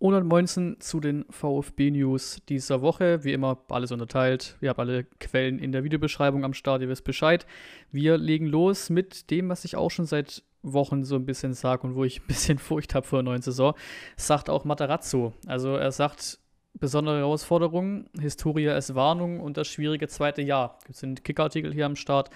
119 0.00 0.76
zu 0.80 0.98
den 0.98 1.26
VfB-News 1.28 2.38
dieser 2.48 2.80
Woche. 2.80 3.22
Wie 3.22 3.34
immer 3.34 3.58
alles 3.68 3.92
unterteilt. 3.92 4.56
Wir 4.60 4.70
haben 4.70 4.80
alle 4.80 5.04
Quellen 5.04 5.58
in 5.58 5.72
der 5.72 5.84
Videobeschreibung 5.84 6.42
am 6.42 6.54
Start, 6.54 6.80
ihr 6.80 6.88
wisst 6.88 7.04
Bescheid. 7.04 7.46
Wir 7.92 8.16
legen 8.16 8.46
los 8.46 8.88
mit 8.88 9.30
dem, 9.30 9.50
was 9.50 9.66
ich 9.66 9.76
auch 9.76 9.90
schon 9.90 10.06
seit 10.06 10.42
Wochen 10.62 11.04
so 11.04 11.16
ein 11.16 11.26
bisschen 11.26 11.52
sage 11.52 11.86
und 11.86 11.96
wo 11.96 12.04
ich 12.04 12.20
ein 12.20 12.26
bisschen 12.26 12.58
Furcht 12.58 12.94
habe 12.94 13.06
vor 13.06 13.18
der 13.18 13.24
neuen 13.24 13.42
Saison. 13.42 13.74
sagt 14.16 14.48
auch 14.48 14.64
Matarazzo. 14.64 15.34
Also 15.46 15.76
er 15.76 15.92
sagt, 15.92 16.38
besondere 16.72 17.18
Herausforderungen, 17.18 18.08
Historia 18.18 18.78
ist 18.78 18.94
Warnung 18.94 19.38
und 19.40 19.58
das 19.58 19.68
schwierige 19.68 20.08
zweite 20.08 20.40
Jahr. 20.40 20.78
Gibt 20.84 20.96
es 20.96 21.04
einen 21.04 21.22
Kickartikel 21.22 21.74
hier 21.74 21.84
am 21.84 21.96
Start. 21.96 22.30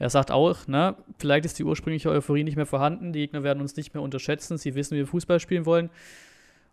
Er 0.00 0.10
sagt 0.10 0.32
auch, 0.32 0.66
ne, 0.66 0.96
vielleicht 1.18 1.44
ist 1.44 1.60
die 1.60 1.64
ursprüngliche 1.64 2.10
Euphorie 2.10 2.44
nicht 2.44 2.56
mehr 2.56 2.66
vorhanden, 2.66 3.12
die 3.12 3.20
Gegner 3.20 3.44
werden 3.44 3.60
uns 3.60 3.76
nicht 3.76 3.94
mehr 3.94 4.02
unterschätzen, 4.02 4.58
sie 4.58 4.74
wissen, 4.74 4.94
wie 4.94 5.00
wir 5.00 5.06
Fußball 5.06 5.38
spielen 5.38 5.66
wollen. 5.66 5.90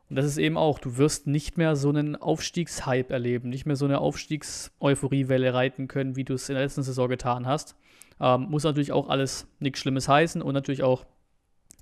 Und 0.09 0.17
das 0.17 0.25
ist 0.25 0.37
eben 0.37 0.57
auch, 0.57 0.79
du 0.79 0.97
wirst 0.97 1.25
nicht 1.25 1.57
mehr 1.57 1.75
so 1.75 1.89
einen 1.89 2.15
Aufstiegshype 2.15 3.11
erleben, 3.11 3.49
nicht 3.49 3.65
mehr 3.65 3.75
so 3.75 3.85
eine 3.85 3.99
Aufstiegs-Euphoriewelle 3.99 5.53
reiten 5.53 5.87
können, 5.87 6.15
wie 6.15 6.23
du 6.23 6.35
es 6.35 6.47
in 6.47 6.55
der 6.55 6.63
letzten 6.63 6.83
Saison 6.83 7.09
getan 7.09 7.47
hast. 7.47 7.75
Ähm, 8.19 8.47
muss 8.49 8.63
natürlich 8.63 8.91
auch 8.91 9.09
alles 9.09 9.47
nichts 9.59 9.79
Schlimmes 9.79 10.07
heißen 10.07 10.41
und 10.41 10.53
natürlich 10.53 10.83
auch 10.83 11.05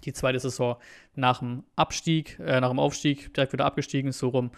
die 0.05 0.13
zweite 0.13 0.39
Saison 0.39 0.77
nach 1.15 1.39
dem 1.39 1.63
Abstieg, 1.75 2.39
äh, 2.39 2.59
nach 2.59 2.69
dem 2.69 2.79
Aufstieg 2.79 3.33
direkt 3.33 3.53
wieder 3.53 3.65
abgestiegen, 3.65 4.11
so 4.11 4.29
rum. 4.29 4.51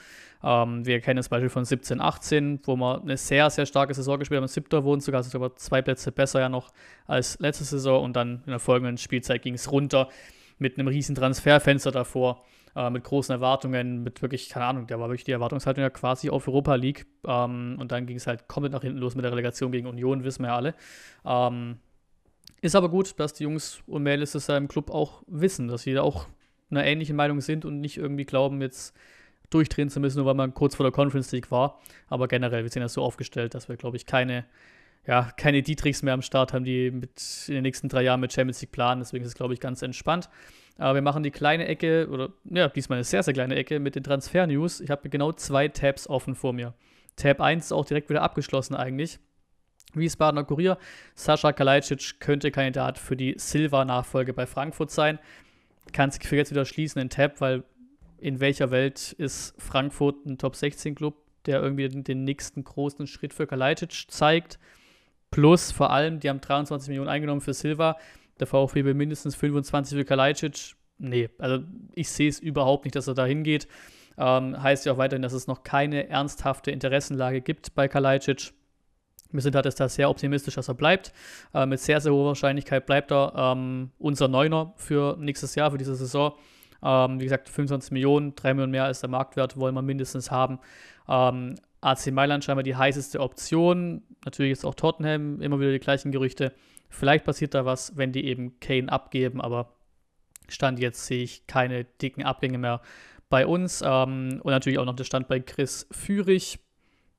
Ähm, 0.44 0.86
wir 0.86 1.02
kennen 1.02 1.18
das 1.18 1.30
Beispiel 1.30 1.50
von 1.50 1.66
17, 1.66 2.02
18, 2.02 2.60
wo 2.64 2.76
wir 2.76 3.02
eine 3.02 3.18
sehr, 3.18 3.50
sehr 3.50 3.66
starke 3.66 3.94
Saison 3.94 4.20
gespielt 4.20 4.42
haben. 4.42 4.48
Siebter 4.48 4.84
wurden 4.84 5.02
sogar, 5.02 5.24
sogar 5.24 5.56
zwei 5.56 5.82
Plätze 5.82 6.12
besser 6.12 6.40
ja 6.40 6.50
noch 6.50 6.72
als 7.08 7.40
letzte 7.40 7.64
Saison 7.64 8.04
und 8.04 8.16
dann 8.16 8.44
in 8.46 8.52
der 8.52 8.60
folgenden 8.60 8.98
Spielzeit 8.98 9.42
ging 9.42 9.56
es 9.56 9.72
runter 9.72 10.10
mit 10.58 10.78
einem 10.78 10.88
riesen 10.88 11.16
Transferfenster 11.16 11.92
davor 11.92 12.44
äh, 12.76 12.90
mit 12.90 13.04
großen 13.04 13.34
Erwartungen, 13.34 14.04
mit 14.04 14.22
wirklich, 14.22 14.50
keine 14.50 14.66
Ahnung, 14.66 14.88
da 14.88 15.00
war 15.00 15.08
wirklich 15.08 15.24
die 15.24 15.32
Erwartungshaltung 15.32 15.82
ja 15.82 15.90
quasi 15.90 16.30
auf 16.30 16.48
Europa 16.48 16.76
League. 16.76 17.06
Ähm, 17.26 17.78
und 17.80 17.92
dann 17.92 18.06
ging 18.06 18.18
es 18.18 18.28
halt 18.28 18.48
komplett 18.48 18.74
nach 18.74 18.82
hinten 18.82 19.00
los 19.00 19.16
mit 19.16 19.24
der 19.24 19.32
Relegation 19.32 19.72
gegen 19.72 19.88
Union, 19.88 20.24
wissen 20.24 20.44
wir 20.44 20.50
ja 20.50 20.56
alle. 20.56 20.76
Ähm, 21.26 21.78
ist 22.62 22.76
aber 22.76 22.90
gut, 22.90 23.20
dass 23.20 23.34
die 23.34 23.44
Jungs 23.44 23.82
und 23.88 24.04
Mädels 24.04 24.32
das 24.32 24.50
im 24.50 24.68
Club 24.68 24.90
auch 24.90 25.24
wissen, 25.28 25.68
dass 25.68 25.84
sie 25.84 25.94
da 25.94 26.02
auch 26.02 26.28
einer 26.70 26.84
ähnlichen 26.84 27.16
Meinung 27.16 27.42
sind 27.42 27.64
und 27.64 27.80
nicht 27.80 27.98
irgendwie 27.98 28.26
glauben, 28.26 28.62
jetzt 28.62 28.96
durchdrehen 29.50 29.90
zu 29.90 30.00
müssen, 30.00 30.18
nur 30.18 30.26
weil 30.26 30.34
man 30.34 30.54
kurz 30.54 30.76
vor 30.76 30.84
der 30.84 30.92
Conference 30.92 31.32
League 31.32 31.52
war. 31.52 31.80
Aber 32.08 32.28
generell, 32.28 32.64
wir 32.64 32.70
sind 32.70 32.82
ja 32.82 32.90
so 32.90 33.04
aufgestellt, 33.04 33.54
dass 33.54 33.70
wir, 33.70 33.78
glaube 33.78 33.98
ich, 33.98 34.06
keine, 34.06 34.46
ja, 35.06 35.32
keine 35.38 35.62
Dietrichs 35.62 36.02
mehr 36.02 36.14
am 36.14 36.22
Start 36.22 36.54
haben, 36.54 36.66
die 36.66 36.92
mit 36.92 37.46
in 37.48 37.54
den 37.54 37.64
nächsten 37.64 37.88
drei 37.88 38.04
Jahren 38.04 38.20
mit 38.20 38.34
Champions 38.34 38.62
League 38.62 38.72
planen. 38.72 39.02
Deswegen 39.02 39.24
ist 39.24 39.30
es, 39.30 39.36
glaube 39.36 39.54
ich, 39.54 39.60
ganz 39.60 39.82
entspannt. 39.82 40.30
Aber 40.78 40.96
wir 40.96 41.02
machen 41.02 41.24
die 41.24 41.32
kleine 41.32 41.68
Ecke, 41.68 42.08
oder 42.10 42.30
ja, 42.44 42.68
diesmal 42.68 42.98
eine 42.98 43.04
sehr, 43.04 43.24
sehr 43.24 43.34
kleine 43.34 43.56
Ecke 43.56 43.80
mit 43.80 43.96
den 43.96 44.04
Transfer-News. 44.04 44.82
Ich 44.82 44.90
habe 44.90 45.10
genau 45.10 45.32
zwei 45.32 45.68
Tabs 45.70 46.08
offen 46.08 46.36
vor 46.36 46.54
mir. 46.54 46.74
Tab 47.16 47.40
1 47.40 47.66
ist 47.66 47.72
auch 47.72 47.86
direkt 47.86 48.10
wieder 48.10 48.22
abgeschlossen 48.22 48.76
eigentlich. 48.76 49.20
Wiesbadener 49.94 50.44
Kurier. 50.44 50.78
Sascha 51.14 51.54
Kalajdzic 51.54 52.20
könnte 52.20 52.52
Kandidat 52.52 52.98
für 52.98 53.16
die 53.16 53.36
Silva-Nachfolge 53.38 54.34
bei 54.34 54.46
Frankfurt 54.46 54.92
sein. 54.92 55.20
Kann 55.94 56.12
sich 56.12 56.24
für 56.24 56.36
jetzt 56.36 56.52
wieder 56.52 56.66
schließen 56.66 57.02
in 57.02 57.10
Tab, 57.10 57.40
weil 57.40 57.64
in 58.18 58.42
welcher 58.42 58.72
Welt 58.72 59.14
ist 59.14 59.54
Frankfurt 59.58 60.26
ein 60.26 60.38
Top-16-Club, 60.38 61.16
der 61.46 61.62
irgendwie 61.62 61.88
den, 61.88 62.04
den, 62.04 62.24
nächsten 62.24 62.64
großen 62.64 63.08
Schritt 63.08 63.34
für 63.34 63.48
Kalajdzic 63.48 64.08
zeigt. 64.10 64.60
Plus 65.32 65.72
vor 65.72 65.92
allem, 65.92 66.20
die 66.20 66.30
haben 66.30 66.42
23 66.42 66.90
Millionen 66.90 67.10
eingenommen 67.10 67.42
für 67.42 67.54
Silva 67.54 67.98
der 68.40 68.48
VfB 68.48 68.84
will 68.84 68.94
mindestens 68.94 69.36
25 69.36 69.98
für 69.98 70.06
Kalajdzic. 70.06 70.76
Nee, 70.98 71.30
also 71.38 71.64
ich 71.94 72.10
sehe 72.10 72.30
es 72.30 72.40
überhaupt 72.40 72.86
nicht, 72.86 72.96
dass 72.96 73.08
er 73.08 73.14
da 73.14 73.26
hingeht. 73.26 73.68
Ähm, 74.18 74.62
heißt 74.62 74.86
ja 74.86 74.94
auch 74.94 74.98
weiterhin, 74.98 75.22
dass 75.22 75.34
es 75.34 75.48
noch 75.48 75.64
keine 75.64 76.08
ernsthafte 76.08 76.72
Interessenlage 76.72 77.42
gibt 77.42 77.76
bei 77.76 77.88
Kalajdzic. 77.88 78.54
Wir 79.32 79.42
sind 79.42 79.56
halt 79.56 79.66
da 79.66 79.90
sehr 79.90 80.10
optimistisch, 80.10 80.56
dass 80.56 80.70
er 80.70 80.76
bleibt. 80.76 81.12
Äh, 81.54 81.66
mit 81.66 81.80
sehr, 81.80 82.00
sehr 82.00 82.14
hoher 82.14 82.28
Wahrscheinlichkeit 82.28 82.86
bleibt 82.86 83.12
er 83.12 83.34
ähm, 83.36 83.92
unser 83.98 84.28
Neuner 84.28 84.74
für 84.78 85.18
nächstes 85.20 85.56
Jahr, 85.56 85.72
für 85.72 85.78
diese 85.78 85.96
Saison. 85.96 86.34
Ähm, 86.82 87.20
wie 87.20 87.26
gesagt, 87.26 87.50
25 87.50 87.92
Millionen, 87.92 88.36
3 88.36 88.54
Millionen 88.54 88.72
mehr 88.72 88.86
als 88.86 89.02
der 89.02 89.10
Marktwert 89.10 89.58
wollen 89.58 89.76
wir 89.76 89.82
mindestens 89.82 90.32
haben. 90.32 90.60
Ähm, 91.10 91.56
AC 91.82 92.12
Mailand 92.12 92.44
scheinbar 92.44 92.64
die 92.64 92.76
heißeste 92.76 93.20
Option. 93.20 94.04
Natürlich 94.24 94.54
ist 94.54 94.66
auch 94.66 94.76
Tottenham 94.76 95.42
immer 95.42 95.60
wieder 95.60 95.72
die 95.72 95.80
gleichen 95.80 96.12
Gerüchte. 96.12 96.54
Vielleicht 96.90 97.26
passiert 97.26 97.54
da 97.54 97.66
was, 97.66 97.98
wenn 97.98 98.12
die 98.12 98.26
eben 98.26 98.60
Kane 98.60 98.92
abgeben, 98.92 99.42
aber 99.42 99.74
Stand 100.48 100.80
jetzt 100.80 101.06
sehe 101.06 101.24
ich 101.24 101.48
keine 101.48 101.86
dicken 101.86 102.24
Abgänge 102.24 102.58
mehr 102.58 102.82
bei 103.30 103.46
uns. 103.46 103.82
Ähm, 103.86 104.40
und 104.44 104.52
natürlich 104.52 104.80
auch 104.80 104.86
noch 104.86 104.96
der 104.96 105.04
Stand 105.04 105.28
bei 105.28 105.40
Chris 105.40 105.88
Führig. 105.92 106.60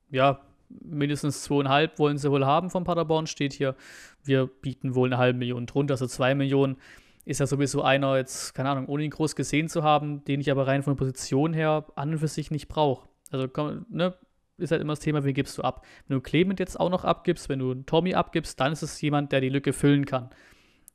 Ja, 0.09 0.41
mindestens 0.69 1.43
zweieinhalb 1.43 1.99
wollen 1.99 2.17
sie 2.17 2.31
wohl 2.31 2.45
haben 2.45 2.69
von 2.69 2.83
Paderborn, 2.83 3.27
steht 3.27 3.53
hier. 3.53 3.75
Wir 4.23 4.47
bieten 4.47 4.95
wohl 4.95 5.09
eine 5.09 5.17
halbe 5.17 5.39
Million 5.39 5.65
drunter, 5.65 5.93
also 5.93 6.07
zwei 6.07 6.35
Millionen. 6.35 6.77
Ist 7.25 7.39
ja 7.39 7.47
sowieso 7.47 7.81
einer 7.81 8.15
jetzt, 8.17 8.53
keine 8.55 8.69
Ahnung, 8.69 8.87
ohne 8.87 9.03
ihn 9.03 9.11
groß 9.11 9.35
gesehen 9.35 9.67
zu 9.67 9.83
haben, 9.83 10.23
den 10.25 10.39
ich 10.39 10.49
aber 10.49 10.65
rein 10.65 10.81
von 10.81 10.93
der 10.93 10.99
Position 10.99 11.53
her 11.53 11.85
an 11.95 12.11
und 12.11 12.19
für 12.19 12.27
sich 12.27 12.51
nicht 12.51 12.69
brauche. 12.69 13.07
Also, 13.31 13.47
ne, 13.89 14.13
ist 14.57 14.71
halt 14.71 14.81
immer 14.81 14.93
das 14.93 14.99
Thema, 14.99 15.23
wie 15.23 15.33
gibst 15.33 15.57
du 15.57 15.61
ab. 15.61 15.85
Wenn 16.07 16.17
du 16.17 16.21
Clement 16.21 16.59
jetzt 16.59 16.79
auch 16.79 16.89
noch 16.89 17.05
abgibst, 17.05 17.49
wenn 17.49 17.59
du 17.59 17.75
Tommy 17.75 18.13
abgibst, 18.13 18.59
dann 18.59 18.73
ist 18.73 18.81
es 18.81 18.99
jemand, 19.01 19.31
der 19.31 19.41
die 19.41 19.49
Lücke 19.49 19.73
füllen 19.73 20.05
kann. 20.05 20.29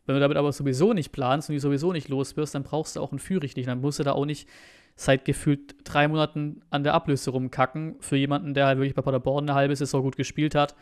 Wenn 0.05 0.17
du 0.17 0.21
damit 0.21 0.37
aber 0.37 0.53
sowieso 0.53 0.93
nicht 0.93 1.13
planst 1.13 1.49
und 1.49 1.55
die 1.55 1.61
sowieso 1.61 1.93
nicht 1.93 2.09
los 2.09 2.37
wirst, 2.37 2.55
dann 2.55 2.65
brauchst 2.65 2.97
du 2.97 3.01
auch 3.01 3.13
einen 3.13 3.21
Führich 3.21 3.55
nicht. 3.55 3.69
Dann 3.69 3.81
musst 3.81 4.01
du 4.01 4.03
da 4.03 4.13
auch 4.13 4.27
nicht 4.27 4.49
seit 4.97 5.25
gefühlt 5.25 5.77
drei 5.85 6.09
Monaten 6.09 6.63
an 6.71 6.83
der 6.83 6.95
Ablöse 6.95 7.31
rumkacken 7.31 7.97
für 8.01 8.17
jemanden, 8.17 8.55
der 8.55 8.67
halt 8.67 8.79
wirklich 8.79 8.95
bei 8.95 9.03
Paderborn 9.03 9.49
eine 9.49 9.55
halbe 9.55 9.77
Saison 9.77 10.03
gut 10.03 10.17
gespielt 10.17 10.55
hat 10.55 10.75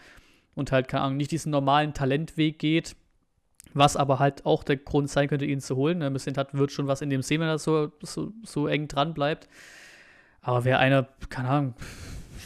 und 0.54 0.72
halt, 0.72 0.88
keine 0.88 1.04
Ahnung, 1.04 1.16
nicht 1.16 1.30
diesen 1.30 1.50
normalen 1.50 1.94
Talentweg 1.94 2.58
geht, 2.58 2.96
was 3.72 3.96
aber 3.96 4.18
halt 4.18 4.46
auch 4.46 4.64
der 4.64 4.76
Grund 4.78 5.08
sein 5.10 5.28
könnte, 5.28 5.44
ihn 5.44 5.60
zu 5.60 5.76
holen. 5.76 6.02
Ein 6.02 6.12
bisschen 6.12 6.36
hat, 6.36 6.54
wird 6.54 6.72
schon 6.72 6.88
was 6.88 7.02
in 7.02 7.10
dem 7.10 7.22
sehen, 7.22 7.40
wenn 7.40 7.48
er 7.48 7.58
so, 7.58 7.92
so, 8.02 8.32
so 8.42 8.66
eng 8.66 8.88
dran 8.88 9.14
bleibt. 9.14 9.48
Aber 10.40 10.64
wer 10.64 10.78
einer, 10.78 11.06
keine 11.28 11.48
Ahnung, 11.48 11.74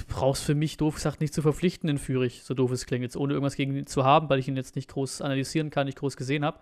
brauchst 0.07 0.45
für 0.45 0.55
mich, 0.55 0.77
doof 0.77 0.97
gesagt, 0.97 1.21
nicht 1.21 1.35
zu 1.35 1.43
verpflichten 1.43 1.89
in 1.89 1.99
Führig, 1.99 2.43
so 2.45 2.55
doof 2.55 2.71
es 2.71 2.87
klingt, 2.87 3.03
jetzt 3.03 3.17
ohne 3.17 3.35
irgendwas 3.35 3.57
gegen 3.57 3.75
ihn 3.77 3.87
zu 3.87 4.05
haben, 4.05 4.29
weil 4.29 4.39
ich 4.39 4.49
ihn 4.49 4.57
jetzt 4.57 4.77
nicht 4.77 4.91
groß 4.91 5.21
analysieren 5.21 5.71
kann, 5.71 5.87
nicht 5.87 5.99
groß 5.99 6.17
gesehen 6.17 6.45
habe. 6.45 6.59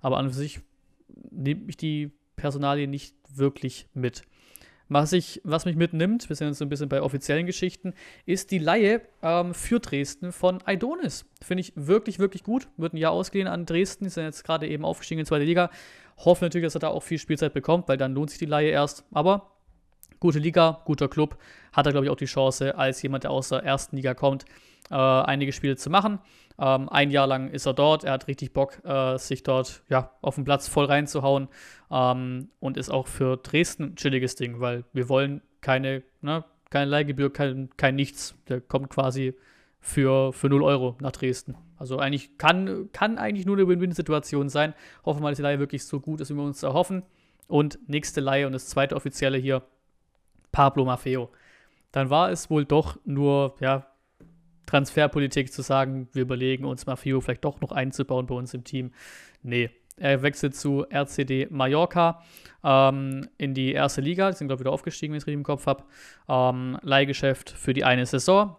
Aber 0.00 0.18
an 0.18 0.26
und 0.26 0.32
für 0.32 0.38
sich 0.38 0.60
nehme 1.30 1.62
ich 1.68 1.76
die 1.76 2.10
Personalie 2.36 2.88
nicht 2.88 3.14
wirklich 3.34 3.86
mit. 3.94 4.22
Was, 4.88 5.12
ich, 5.12 5.40
was 5.42 5.64
mich 5.64 5.76
mitnimmt, 5.76 6.28
wir 6.28 6.36
sind 6.36 6.48
jetzt 6.48 6.58
so 6.58 6.66
ein 6.66 6.68
bisschen 6.68 6.90
bei 6.90 7.00
offiziellen 7.00 7.46
Geschichten, 7.46 7.94
ist 8.26 8.50
die 8.50 8.58
Laie 8.58 9.00
ähm, 9.22 9.54
für 9.54 9.80
Dresden 9.80 10.32
von 10.32 10.60
Aidonis. 10.66 11.24
Finde 11.40 11.62
ich 11.62 11.72
wirklich, 11.76 12.18
wirklich 12.18 12.42
gut. 12.42 12.68
Wird 12.76 12.92
ein 12.92 12.98
Jahr 12.98 13.12
ausgeliehen 13.12 13.48
an 13.48 13.64
Dresden, 13.64 14.04
die 14.04 14.10
sind 14.10 14.24
jetzt 14.24 14.44
gerade 14.44 14.68
eben 14.68 14.84
aufgestiegen 14.84 15.20
in 15.20 15.24
die 15.24 15.28
zweite 15.28 15.44
Liga. 15.44 15.70
Hoffe 16.18 16.44
natürlich, 16.44 16.66
dass 16.66 16.74
er 16.74 16.80
da 16.80 16.88
auch 16.88 17.02
viel 17.02 17.18
Spielzeit 17.18 17.54
bekommt, 17.54 17.88
weil 17.88 17.96
dann 17.96 18.12
lohnt 18.12 18.30
sich 18.30 18.38
die 18.38 18.44
Laie 18.44 18.68
erst. 18.68 19.04
Aber 19.12 19.51
gute 20.22 20.38
Liga, 20.38 20.80
guter 20.84 21.08
Club, 21.08 21.36
hat 21.72 21.86
er, 21.86 21.92
glaube 21.92 22.06
ich, 22.06 22.10
auch 22.10 22.16
die 22.16 22.26
Chance, 22.26 22.78
als 22.78 23.02
jemand, 23.02 23.24
der 23.24 23.32
aus 23.32 23.48
der 23.48 23.64
ersten 23.64 23.96
Liga 23.96 24.14
kommt, 24.14 24.44
äh, 24.88 24.94
einige 24.94 25.52
Spiele 25.52 25.76
zu 25.76 25.90
machen. 25.90 26.20
Ähm, 26.60 26.88
ein 26.88 27.10
Jahr 27.10 27.26
lang 27.26 27.50
ist 27.50 27.66
er 27.66 27.74
dort, 27.74 28.04
er 28.04 28.12
hat 28.12 28.28
richtig 28.28 28.52
Bock, 28.52 28.84
äh, 28.84 29.18
sich 29.18 29.42
dort 29.42 29.82
ja, 29.88 30.12
auf 30.22 30.36
den 30.36 30.44
Platz 30.44 30.68
voll 30.68 30.84
reinzuhauen 30.84 31.48
ähm, 31.90 32.50
und 32.60 32.76
ist 32.76 32.88
auch 32.88 33.08
für 33.08 33.36
Dresden 33.36 33.82
ein 33.82 33.96
chilliges 33.96 34.36
Ding, 34.36 34.60
weil 34.60 34.84
wir 34.92 35.08
wollen 35.08 35.42
keine, 35.60 36.04
ne, 36.20 36.44
keine 36.70 36.88
Leihgebühr, 36.88 37.32
kein, 37.32 37.70
kein 37.76 37.96
Nichts. 37.96 38.36
Der 38.48 38.60
kommt 38.60 38.90
quasi 38.90 39.34
für, 39.80 40.32
für 40.32 40.48
0 40.48 40.62
Euro 40.62 40.96
nach 41.00 41.10
Dresden. 41.10 41.56
Also 41.78 41.98
eigentlich 41.98 42.38
kann, 42.38 42.90
kann 42.92 43.18
eigentlich 43.18 43.44
nur 43.44 43.56
eine 43.56 43.66
Win-Win-Situation 43.66 44.48
sein. 44.48 44.72
Hoffen 45.04 45.18
wir 45.18 45.24
mal, 45.24 45.30
dass 45.30 45.38
die 45.38 45.42
Leihe 45.42 45.58
wirklich 45.58 45.84
so 45.84 45.98
gut 45.98 46.20
ist, 46.20 46.30
wie 46.30 46.36
wir 46.36 46.44
uns 46.44 46.62
erhoffen. 46.62 47.02
Und 47.48 47.80
nächste 47.88 48.20
Leihe 48.20 48.46
und 48.46 48.52
das 48.52 48.68
zweite 48.68 48.94
offizielle 48.94 49.36
hier 49.36 49.62
Pablo 50.52 50.84
Maffeo. 50.84 51.30
Dann 51.90 52.10
war 52.10 52.30
es 52.30 52.50
wohl 52.50 52.64
doch 52.64 52.98
nur, 53.04 53.56
ja, 53.60 53.86
Transferpolitik 54.66 55.52
zu 55.52 55.62
sagen, 55.62 56.08
wir 56.12 56.22
überlegen 56.22 56.64
uns 56.64 56.86
Maffeo 56.86 57.20
vielleicht 57.20 57.44
doch 57.44 57.60
noch 57.60 57.72
einzubauen 57.72 58.26
bei 58.26 58.34
uns 58.34 58.54
im 58.54 58.64
Team. 58.64 58.92
Nee, 59.42 59.70
er 59.96 60.22
wechselt 60.22 60.56
zu 60.56 60.86
RCD 60.88 61.48
Mallorca 61.50 62.22
ähm, 62.64 63.28
in 63.38 63.54
die 63.54 63.72
erste 63.72 64.00
Liga. 64.00 64.30
Die 64.30 64.36
sind, 64.36 64.46
glaube 64.46 64.60
ich, 64.60 64.64
wieder 64.64 64.72
aufgestiegen, 64.72 65.12
wenn 65.12 65.18
ich 65.18 65.24
es 65.24 65.26
richtig 65.26 65.40
im 65.40 65.44
Kopf 65.44 65.66
habe. 65.66 65.84
Ähm, 66.28 66.78
Leihgeschäft 66.82 67.50
für 67.50 67.74
die 67.74 67.84
eine 67.84 68.06
Saison. 68.06 68.56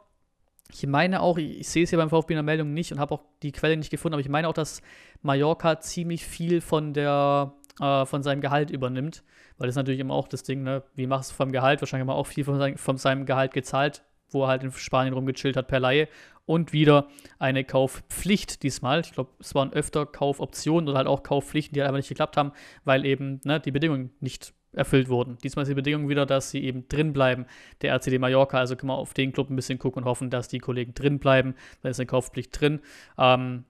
Ich 0.72 0.86
meine 0.88 1.22
auch, 1.22 1.38
ich, 1.38 1.60
ich 1.60 1.70
sehe 1.70 1.84
es 1.84 1.90
hier 1.90 2.00
beim 2.00 2.10
VfB 2.10 2.34
in 2.34 2.38
der 2.38 2.44
Meldung 2.44 2.74
nicht 2.74 2.92
und 2.92 3.00
habe 3.00 3.16
auch 3.16 3.24
die 3.42 3.52
Quelle 3.52 3.78
nicht 3.78 3.90
gefunden, 3.90 4.14
aber 4.14 4.22
ich 4.22 4.30
meine 4.30 4.48
auch, 4.48 4.54
dass 4.54 4.82
Mallorca 5.22 5.80
ziemlich 5.80 6.26
viel 6.26 6.62
von 6.62 6.94
der 6.94 7.54
äh, 7.80 8.06
von 8.06 8.24
seinem 8.24 8.42
Gehalt 8.42 8.72
übernimmt. 8.72 9.24
Weil 9.58 9.68
das 9.68 9.74
ist 9.74 9.78
natürlich 9.78 10.00
immer 10.00 10.14
auch 10.14 10.28
das 10.28 10.44
Ding, 10.44 10.64
ne? 10.64 10.84
Wie 10.96 11.08
machst 11.08 11.32
du 11.32 11.36
vom 11.36 11.52
Gehalt? 11.52 11.82
Wahrscheinlich 11.82 12.02
haben 12.02 12.16
wir 12.16 12.20
auch 12.20 12.28
viel 12.28 12.44
von, 12.44 12.58
sein, 12.58 12.78
von 12.78 12.98
seinem 12.98 13.26
Gehalt 13.26 13.54
gezahlt, 13.54 14.04
wo 14.30 14.44
er 14.44 14.50
halt 14.50 14.64
in 14.64 14.72
Spanien 14.72 15.14
rumgechillt 15.14 15.58
hat 15.58 15.68
per 15.68 15.80
Laie. 15.80 16.08
Und 16.46 16.74
wieder 16.74 17.08
eine 17.40 17.64
Kaufpflicht 17.64 18.64
diesmal. 18.64 19.00
Ich 19.00 19.14
glaube, 19.14 19.32
es 19.40 19.56
waren 19.56 19.72
öfter 19.72 20.06
Kaufoptionen 20.06 20.90
oder 20.90 20.98
halt 20.98 21.08
auch 21.08 21.24
Kaufpflichten, 21.24 21.74
die 21.74 21.80
halt 21.80 21.88
einfach 21.88 22.00
nicht 22.00 22.10
geklappt 22.10 22.36
haben, 22.36 22.52
weil 22.84 23.06
eben 23.06 23.40
ne, 23.46 23.62
die 23.62 23.72
Bedingungen 23.72 24.12
nicht 24.20 24.54
erfüllt 24.74 25.08
wurden. 25.08 25.38
Diesmal 25.44 25.64
ist 25.64 25.70
die 25.70 25.76
Bedingung 25.76 26.10
wieder, 26.10 26.26
dass 26.26 26.50
sie 26.50 26.64
eben 26.64 26.88
drin 26.90 27.14
bleiben. 27.14 27.46
Der 27.82 27.94
RCD 27.94 28.20
Mallorca, 28.20 28.58
also 28.58 28.76
können 28.76 28.90
wir 28.90 28.98
auf 28.98 29.14
den 29.14 29.32
Club 29.32 29.50
ein 29.50 29.56
bisschen 29.56 29.80
gucken 29.80 30.04
und 30.04 30.10
hoffen, 30.10 30.30
dass 30.30 30.48
die 30.48 30.60
Kollegen 30.60 30.94
drin 30.94 31.20
bleiben. 31.20 31.56
Da 31.82 31.90
ist 31.90 32.00
eine 32.00 32.08
Kaufpflicht 32.08 32.60
drin. 32.60 32.82
Ähm, 33.18 33.66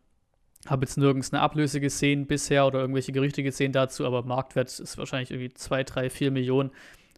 habe 0.67 0.85
jetzt 0.85 0.97
nirgends 0.97 1.33
eine 1.33 1.41
Ablöse 1.41 1.79
gesehen 1.79 2.25
bisher 2.25 2.65
oder 2.65 2.79
irgendwelche 2.79 3.11
Gerüchte 3.11 3.43
gesehen 3.43 3.73
dazu, 3.73 4.05
aber 4.05 4.23
Marktwert 4.23 4.79
ist 4.79 4.97
wahrscheinlich 4.97 5.31
irgendwie 5.31 5.53
2, 5.53 5.83
3, 5.83 6.09
4 6.09 6.31
Millionen. 6.31 6.71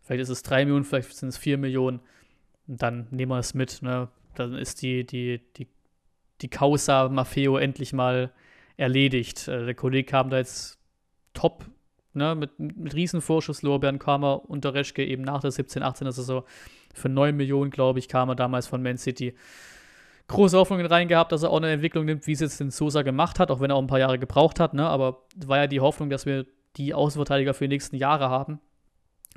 Vielleicht 0.03 0.23
ist 0.23 0.29
es 0.29 0.43
3 0.43 0.65
Millionen, 0.65 0.83
vielleicht 0.83 1.13
sind 1.13 1.29
es 1.29 1.37
4 1.37 1.57
Millionen. 1.57 1.99
Und 2.67 2.81
dann 2.81 3.07
nehmen 3.11 3.31
wir 3.31 3.39
es 3.39 3.53
mit. 3.53 3.81
Ne? 3.81 4.09
Dann 4.33 4.55
ist 4.55 4.81
die, 4.81 5.05
die, 5.05 5.41
die, 5.57 5.67
die 6.41 6.49
Causa 6.49 7.09
Maffeo 7.09 7.57
endlich 7.57 7.93
mal 7.93 8.31
erledigt. 8.77 9.47
Äh, 9.47 9.65
der 9.65 9.75
Kollege 9.75 10.09
kam 10.09 10.29
da 10.29 10.37
jetzt 10.37 10.79
top 11.33 11.65
ne, 12.15 12.35
mit, 12.35 12.59
mit 12.59 12.95
Riesenvorschusslorbeeren 12.95 13.99
kam 13.99 14.23
er 14.23 14.49
unter 14.49 14.73
Reschke 14.73 15.05
eben 15.05 15.23
nach 15.23 15.41
der 15.41 15.51
17-18er 15.51 16.11
Saison 16.11 16.43
für 16.93 17.09
9 17.09 17.35
Millionen, 17.35 17.71
glaube 17.71 17.99
ich, 17.99 18.07
kam 18.07 18.29
er 18.29 18.35
damals 18.35 18.67
von 18.67 18.81
Man 18.81 18.97
City. 18.97 19.35
Große 20.27 20.57
Hoffnungen 20.57 20.85
rein 20.87 21.07
gehabt, 21.07 21.31
dass 21.31 21.43
er 21.43 21.51
auch 21.51 21.57
eine 21.57 21.71
Entwicklung 21.71 22.05
nimmt, 22.05 22.25
wie 22.25 22.31
es 22.31 22.39
jetzt 22.39 22.59
den 22.59 22.71
Sosa 22.71 23.03
gemacht 23.03 23.39
hat, 23.39 23.51
auch 23.51 23.59
wenn 23.59 23.69
er 23.69 23.75
auch 23.75 23.81
ein 23.81 23.87
paar 23.87 23.99
Jahre 23.99 24.17
gebraucht 24.17 24.59
hat, 24.59 24.73
ne, 24.73 24.87
aber 24.87 25.23
war 25.45 25.57
ja 25.57 25.67
die 25.67 25.81
Hoffnung, 25.81 26.09
dass 26.09 26.25
wir 26.25 26.45
die 26.77 26.93
Außenverteidiger 26.93 27.53
für 27.53 27.65
die 27.65 27.73
nächsten 27.75 27.95
Jahre 27.95 28.29
haben. 28.29 28.59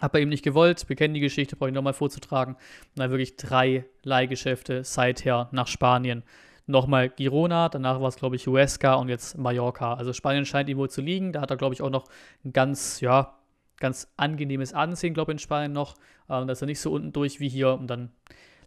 Hat 0.01 0.15
er 0.15 0.21
eben 0.21 0.31
nicht 0.31 0.45
gewollt. 0.45 0.89
Wir 0.89 0.97
kennen 0.97 1.15
die 1.15 1.21
Geschichte, 1.21 1.57
brauche 1.57 1.71
ich 1.71 1.75
nochmal 1.75 1.93
vorzutragen. 1.93 2.55
Und 2.55 2.99
dann 2.99 3.11
wirklich 3.11 3.37
drei 3.37 3.85
Leihgeschäfte 4.03 4.85
seither 4.85 5.49
nach 5.51 5.67
Spanien 5.67 6.23
nochmal 6.69 7.09
Girona, 7.09 7.69
danach 7.69 8.01
war 8.01 8.09
es, 8.09 8.17
glaube 8.17 8.37
ich, 8.37 8.47
Huesca 8.47 8.95
und 8.95 9.09
jetzt 9.09 9.39
Mallorca. 9.39 9.95
Also 9.95 10.13
Spanien 10.13 10.45
scheint 10.45 10.69
ihm 10.69 10.77
wohl 10.77 10.91
zu 10.91 11.01
liegen. 11.01 11.33
Da 11.33 11.41
hat 11.41 11.51
er, 11.51 11.57
glaube 11.57 11.75
ich, 11.75 11.83
auch 11.83 11.91
noch 11.91 12.05
ein 12.45 12.53
ganz, 12.53 13.01
ja, 13.01 13.39
ganz 13.79 14.13
angenehmes 14.17 14.75
Ansehen, 14.75 15.15
glaube 15.15 15.33
ich, 15.33 15.37
in 15.37 15.39
Spanien 15.39 15.73
noch. 15.73 15.95
Ähm, 16.29 16.47
da 16.47 16.53
ist 16.53 16.63
er 16.63 16.67
nicht 16.67 16.81
so 16.81 16.93
unten 16.93 17.13
durch 17.13 17.41
wie 17.41 17.49
hier. 17.49 17.73
Und 17.73 17.89
dann 17.89 18.11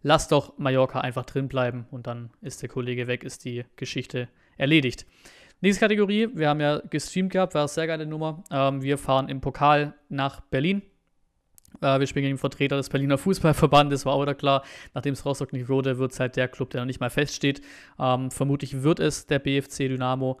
lass 0.02 0.28
doch 0.28 0.58
Mallorca 0.58 1.00
einfach 1.00 1.24
drin 1.24 1.48
bleiben 1.48 1.86
und 1.90 2.06
dann 2.06 2.30
ist 2.40 2.62
der 2.62 2.68
Kollege 2.68 3.06
weg, 3.06 3.24
ist 3.24 3.44
die 3.44 3.64
Geschichte 3.76 4.28
erledigt. 4.56 5.06
Nächste 5.60 5.80
Kategorie, 5.80 6.28
wir 6.34 6.48
haben 6.48 6.60
ja 6.60 6.80
gestreamt 6.90 7.30
gehabt, 7.30 7.54
war 7.54 7.62
eine 7.62 7.68
sehr 7.68 7.86
geile 7.86 8.06
Nummer. 8.06 8.42
Ähm, 8.50 8.82
wir 8.82 8.98
fahren 8.98 9.28
im 9.28 9.40
Pokal 9.40 9.94
nach 10.08 10.40
Berlin 10.40 10.82
äh, 11.80 11.98
wir 11.98 12.06
spielen 12.06 12.24
gegen 12.24 12.36
den 12.36 12.40
Vertreter 12.40 12.76
des 12.76 12.88
Berliner 12.88 13.18
Fußballverbandes, 13.18 14.06
war 14.06 14.24
da 14.26 14.34
klar. 14.34 14.62
Nachdem 14.94 15.14
es 15.14 15.24
Rostock 15.24 15.52
nicht 15.52 15.68
wurde, 15.68 15.98
wird 15.98 16.12
es 16.12 16.20
halt 16.20 16.36
der 16.36 16.48
Club, 16.48 16.70
der 16.70 16.82
noch 16.82 16.86
nicht 16.86 17.00
mal 17.00 17.10
feststeht. 17.10 17.62
Ähm, 17.98 18.30
vermutlich 18.30 18.82
wird 18.82 19.00
es 19.00 19.26
der 19.26 19.38
BFC 19.38 19.88
Dynamo. 19.88 20.40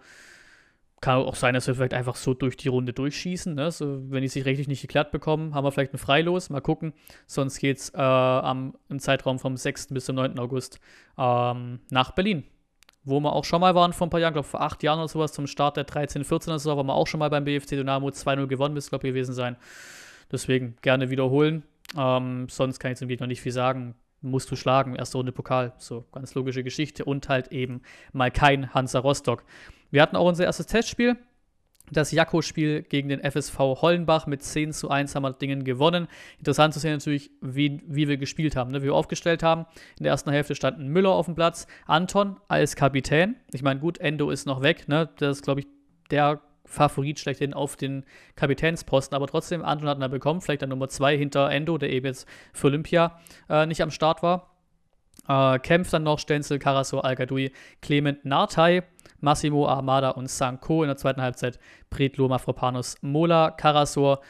Kann 1.02 1.16
auch 1.16 1.34
sein, 1.34 1.52
dass 1.52 1.66
wir 1.66 1.74
vielleicht 1.74 1.92
einfach 1.92 2.16
so 2.16 2.32
durch 2.32 2.56
die 2.56 2.68
Runde 2.68 2.94
durchschießen. 2.94 3.54
Ne? 3.54 3.70
So, 3.70 4.10
wenn 4.10 4.22
die 4.22 4.28
sich 4.28 4.46
richtig 4.46 4.68
nicht 4.68 4.80
geklärt 4.80 5.10
bekommen, 5.10 5.54
haben 5.54 5.64
wir 5.64 5.72
vielleicht 5.72 5.92
ein 5.92 5.98
Freilos. 5.98 6.48
Mal 6.48 6.60
gucken. 6.60 6.94
Sonst 7.26 7.58
geht 7.58 7.76
es 7.76 7.92
äh, 7.94 8.50
im 8.88 8.98
Zeitraum 8.98 9.38
vom 9.38 9.56
6. 9.56 9.88
bis 9.88 10.06
zum 10.06 10.16
9. 10.16 10.38
August 10.38 10.80
ähm, 11.18 11.80
nach 11.90 12.12
Berlin 12.12 12.44
wo 13.04 13.20
wir 13.20 13.32
auch 13.32 13.44
schon 13.44 13.60
mal 13.60 13.74
waren 13.74 13.92
vor 13.92 14.06
ein 14.06 14.10
paar 14.10 14.20
Jahren, 14.20 14.32
glaube 14.32 14.46
vor 14.46 14.60
acht 14.60 14.82
Jahren 14.82 14.98
oder 14.98 15.08
sowas, 15.08 15.32
zum 15.32 15.46
Start 15.46 15.76
der 15.76 15.86
13-14er 15.86 16.58
Saison, 16.58 16.76
waren 16.76 16.86
wir 16.86 16.94
auch 16.94 17.06
schon 17.06 17.18
mal 17.18 17.30
beim 17.30 17.44
BFC 17.44 17.70
Dynamo 17.70 18.08
2-0 18.08 18.46
gewonnen, 18.46 18.74
müsste 18.74 18.90
glaube 18.90 19.08
ich 19.08 19.12
gewesen 19.12 19.34
sein. 19.34 19.56
Deswegen 20.30 20.76
gerne 20.82 21.10
wiederholen. 21.10 21.64
Ähm, 21.96 22.46
sonst 22.48 22.78
kann 22.78 22.92
ich 22.92 22.98
zum 22.98 23.08
Gegner 23.08 23.26
nicht 23.26 23.42
viel 23.42 23.52
sagen. 23.52 23.94
Musst 24.22 24.50
du 24.50 24.56
schlagen, 24.56 24.94
erste 24.94 25.18
Runde 25.18 25.32
Pokal. 25.32 25.72
So, 25.78 26.04
ganz 26.12 26.34
logische 26.34 26.62
Geschichte. 26.62 27.04
Und 27.04 27.28
halt 27.28 27.48
eben 27.48 27.82
mal 28.12 28.30
kein 28.30 28.72
Hansa 28.72 29.00
Rostock. 29.00 29.44
Wir 29.90 30.00
hatten 30.00 30.16
auch 30.16 30.26
unser 30.26 30.44
erstes 30.44 30.66
Testspiel. 30.66 31.16
Das 31.90 32.12
Jakko-Spiel 32.12 32.82
gegen 32.82 33.08
den 33.08 33.20
FSV 33.20 33.58
Hollenbach 33.58 34.26
mit 34.26 34.42
10 34.42 34.72
zu 34.72 34.88
1 34.88 35.14
haben 35.14 35.24
wir 35.24 35.32
Dingen 35.32 35.64
gewonnen. 35.64 36.08
Interessant 36.38 36.72
zu 36.72 36.80
sehen 36.80 36.92
natürlich, 36.92 37.30
wie, 37.42 37.82
wie 37.86 38.08
wir 38.08 38.16
gespielt 38.16 38.56
haben, 38.56 38.70
ne? 38.70 38.80
wie 38.80 38.86
wir 38.86 38.94
aufgestellt 38.94 39.42
haben. 39.42 39.66
In 39.98 40.04
der 40.04 40.12
ersten 40.12 40.30
Hälfte 40.30 40.54
standen 40.54 40.88
Müller 40.88 41.10
auf 41.10 41.26
dem 41.26 41.34
Platz, 41.34 41.66
Anton 41.86 42.40
als 42.48 42.76
Kapitän. 42.76 43.36
Ich 43.52 43.62
meine, 43.62 43.80
gut, 43.80 43.98
Endo 43.98 44.30
ist 44.30 44.46
noch 44.46 44.62
weg. 44.62 44.88
Ne? 44.88 45.10
Das 45.18 45.38
ist, 45.38 45.42
glaube 45.42 45.60
ich, 45.60 45.66
der 46.10 46.40
Favorit 46.72 47.20
schlechthin 47.20 47.52
auf 47.52 47.76
den 47.76 48.04
Kapitänsposten, 48.34 49.14
aber 49.14 49.26
trotzdem, 49.26 49.62
Anton 49.62 49.88
hat 49.88 49.98
ihn 49.98 50.10
bekommen, 50.10 50.40
vielleicht 50.40 50.62
an 50.62 50.70
Nummer 50.70 50.88
2 50.88 51.18
hinter 51.18 51.50
Endo, 51.50 51.76
der 51.76 51.90
eben 51.90 52.06
jetzt 52.06 52.26
für 52.52 52.68
Olympia 52.68 53.20
äh, 53.48 53.66
nicht 53.66 53.82
am 53.82 53.90
Start 53.90 54.22
war. 54.22 54.56
Äh, 55.28 55.58
kämpft 55.58 55.92
dann 55.92 56.02
noch 56.02 56.18
Stenzel, 56.18 56.58
Karasor, 56.58 57.04
al 57.04 57.16
Clement 57.82 58.24
Nartay, 58.24 58.82
Massimo 59.20 59.68
Armada 59.68 60.10
und 60.10 60.30
Sanko 60.30 60.82
in 60.82 60.88
der 60.88 60.96
zweiten 60.96 61.20
Halbzeit. 61.20 61.60
Pretlo, 61.90 62.26
Mafropanos, 62.26 62.96
Mola, 63.02 63.50
Karasor, 63.50 64.20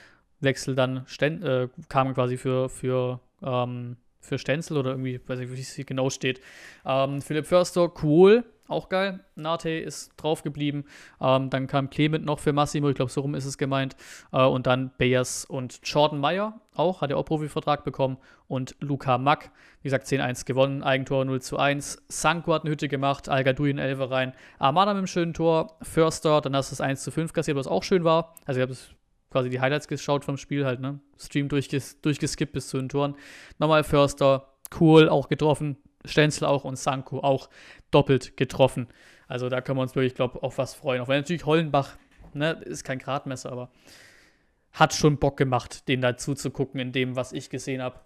Wechsel 0.40 0.74
dann, 0.74 1.06
Sten 1.06 1.42
äh, 1.42 1.68
kam 1.88 2.12
quasi 2.12 2.36
für, 2.36 2.68
für 2.68 3.20
ähm, 3.42 3.96
für 4.22 4.38
Stenzel 4.38 4.76
oder 4.78 4.92
irgendwie, 4.92 5.20
weiß 5.26 5.38
nicht, 5.38 5.54
wie 5.54 5.60
es 5.60 5.86
genau 5.86 6.08
steht. 6.08 6.40
Ähm, 6.86 7.20
Philipp 7.20 7.46
Förster, 7.46 7.92
cool, 8.02 8.44
auch 8.68 8.88
geil. 8.88 9.20
Nate 9.34 9.70
ist 9.70 10.12
drauf 10.16 10.42
geblieben. 10.42 10.84
Ähm, 11.20 11.50
dann 11.50 11.66
kam 11.66 11.90
Clement 11.90 12.24
noch 12.24 12.38
für 12.38 12.52
Massimo, 12.52 12.88
ich 12.88 12.94
glaube, 12.94 13.10
so 13.10 13.20
rum 13.20 13.34
ist 13.34 13.44
es 13.44 13.58
gemeint. 13.58 13.96
Äh, 14.32 14.44
und 14.44 14.66
dann 14.66 14.92
Bayers 14.96 15.44
und 15.44 15.80
Jordan 15.84 16.20
Meyer 16.20 16.60
auch, 16.74 17.02
hat 17.02 17.10
ja 17.10 17.16
auch 17.16 17.24
Profivertrag 17.24 17.84
bekommen. 17.84 18.16
Und 18.48 18.76
Luca 18.80 19.18
Mack, 19.18 19.50
wie 19.82 19.88
gesagt, 19.88 20.06
10-1 20.06 20.46
gewonnen, 20.46 20.82
Eigentor 20.82 21.24
0 21.24 21.42
zu 21.42 21.58
1. 21.58 22.02
Sanko 22.08 22.54
hat 22.54 22.62
eine 22.62 22.70
Hütte 22.70 22.88
gemacht, 22.88 23.28
Algadui 23.28 23.70
in 23.70 23.78
Elfer 23.78 24.10
rein. 24.10 24.32
Armada 24.58 24.92
mit 24.92 24.98
einem 24.98 25.06
schönen 25.06 25.34
Tor, 25.34 25.76
Förster, 25.82 26.40
dann 26.40 26.56
hast 26.56 26.70
du 26.70 26.74
das 26.74 26.80
1 26.80 27.02
zu 27.02 27.10
5 27.10 27.32
kassiert, 27.32 27.56
was 27.56 27.66
auch 27.66 27.82
schön 27.82 28.04
war. 28.04 28.34
Also 28.46 28.60
ich 28.60 28.70
es 28.70 28.94
quasi 29.32 29.50
die 29.50 29.60
Highlights 29.60 29.88
geschaut 29.88 30.24
vom 30.24 30.36
Spiel 30.36 30.64
halt, 30.64 30.80
ne? 30.80 31.00
Stream 31.18 31.48
durchges 31.48 32.00
durchgeskippt 32.02 32.52
bis 32.52 32.68
zu 32.68 32.76
den 32.76 32.88
Toren. 32.88 33.16
Nochmal 33.58 33.82
Förster, 33.82 34.52
cool, 34.78 35.08
auch 35.08 35.28
getroffen. 35.28 35.76
Stenzel 36.04 36.46
auch 36.46 36.64
und 36.64 36.76
Sanko 36.76 37.20
auch 37.20 37.48
doppelt 37.90 38.36
getroffen. 38.36 38.88
Also 39.28 39.48
da 39.48 39.60
können 39.60 39.78
wir 39.78 39.82
uns 39.82 39.94
wirklich, 39.94 40.14
glaube 40.14 40.36
ich, 40.36 40.42
auf 40.42 40.58
was 40.58 40.74
freuen. 40.74 41.00
Auch 41.00 41.08
wenn 41.08 41.20
natürlich 41.20 41.46
Hollenbach, 41.46 41.96
ne, 42.34 42.52
ist 42.64 42.84
kein 42.84 42.98
Gradmesser, 42.98 43.50
aber 43.50 43.70
hat 44.72 44.94
schon 44.94 45.18
Bock 45.18 45.36
gemacht, 45.36 45.88
den 45.88 46.00
dazu 46.00 46.34
zu 46.34 46.50
gucken 46.50 46.80
in 46.80 46.92
dem, 46.92 47.16
was 47.16 47.32
ich 47.32 47.50
gesehen 47.50 47.82
habe. 47.82 48.00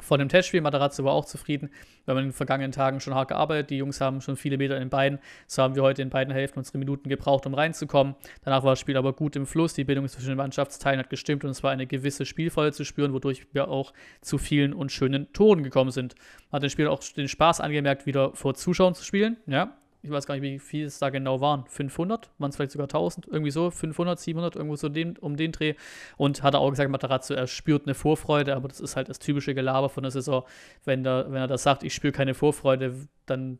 Von 0.00 0.18
dem 0.18 0.28
Testspiel, 0.28 0.60
Matarazzo 0.60 1.04
war 1.04 1.12
auch 1.12 1.24
zufrieden. 1.24 1.70
Wir 2.04 2.12
haben 2.12 2.18
in 2.18 2.28
den 2.28 2.32
vergangenen 2.32 2.72
Tagen 2.72 3.00
schon 3.00 3.14
hart 3.14 3.28
gearbeitet. 3.28 3.70
Die 3.70 3.76
Jungs 3.76 4.00
haben 4.00 4.20
schon 4.20 4.36
viele 4.36 4.56
Meter 4.56 4.76
in 4.76 4.84
den 4.84 4.90
Beinen. 4.90 5.18
So 5.46 5.62
haben 5.62 5.74
wir 5.74 5.82
heute 5.82 6.02
in 6.02 6.10
beiden 6.10 6.32
Hälften 6.32 6.58
unsere 6.58 6.78
Minuten 6.78 7.08
gebraucht, 7.08 7.46
um 7.46 7.54
reinzukommen. 7.54 8.14
Danach 8.44 8.62
war 8.64 8.72
das 8.72 8.80
Spiel 8.80 8.96
aber 8.96 9.12
gut 9.12 9.36
im 9.36 9.46
Fluss. 9.46 9.74
Die 9.74 9.84
Bindung 9.84 10.08
zwischen 10.08 10.28
den 10.28 10.36
Mannschaftsteilen 10.36 10.98
hat 10.98 11.10
gestimmt 11.10 11.44
und 11.44 11.50
es 11.50 11.62
war 11.62 11.70
eine 11.70 11.86
gewisse 11.86 12.24
Spielfreude 12.24 12.72
zu 12.72 12.84
spüren, 12.84 13.12
wodurch 13.12 13.46
wir 13.52 13.68
auch 13.68 13.92
zu 14.20 14.38
vielen 14.38 14.72
und 14.72 14.92
schönen 14.92 15.32
Toren 15.32 15.62
gekommen 15.62 15.90
sind. 15.90 16.14
Man 16.50 16.58
hat 16.58 16.62
den 16.62 16.70
Spiel 16.70 16.88
auch 16.88 17.02
den 17.02 17.28
Spaß 17.28 17.60
angemerkt, 17.60 18.06
wieder 18.06 18.32
vor 18.34 18.54
Zuschauern 18.54 18.94
zu 18.94 19.04
spielen. 19.04 19.36
Ja, 19.46 19.76
ich 20.08 20.14
weiß 20.14 20.26
gar 20.26 20.34
nicht, 20.34 20.42
wie 20.42 20.58
viel 20.58 20.86
es 20.86 20.98
da 20.98 21.10
genau 21.10 21.40
waren, 21.40 21.66
500, 21.66 22.30
waren 22.38 22.48
es 22.48 22.56
vielleicht 22.56 22.72
sogar 22.72 22.86
1000, 22.86 23.26
irgendwie 23.28 23.50
so, 23.50 23.70
500, 23.70 24.18
700, 24.18 24.56
irgendwo 24.56 24.76
so 24.76 24.88
den, 24.88 25.18
um 25.18 25.36
den 25.36 25.52
Dreh. 25.52 25.74
Und 26.16 26.42
hat 26.42 26.54
er 26.54 26.60
auch 26.60 26.70
gesagt, 26.70 26.90
Matarazzo, 26.90 27.34
er 27.34 27.46
spürt 27.46 27.86
eine 27.86 27.94
Vorfreude, 27.94 28.56
aber 28.56 28.68
das 28.68 28.80
ist 28.80 28.96
halt 28.96 29.08
das 29.08 29.18
typische 29.18 29.54
Gelaber 29.54 29.90
von 29.90 30.02
der 30.02 30.10
Saison. 30.10 30.44
Wenn, 30.84 31.04
der, 31.04 31.26
wenn 31.28 31.42
er 31.42 31.46
das 31.46 31.62
sagt, 31.62 31.82
ich 31.82 31.94
spüre 31.94 32.12
keine 32.12 32.34
Vorfreude, 32.34 32.94
dann 33.26 33.58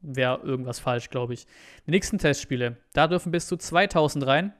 wäre 0.00 0.40
irgendwas 0.42 0.80
falsch, 0.80 1.10
glaube 1.10 1.34
ich. 1.34 1.46
Die 1.86 1.92
nächsten 1.92 2.18
Testspiele, 2.18 2.76
da 2.92 3.06
dürfen 3.06 3.30
bis 3.30 3.46
zu 3.46 3.56
2000 3.56 4.26
rein. 4.26 4.52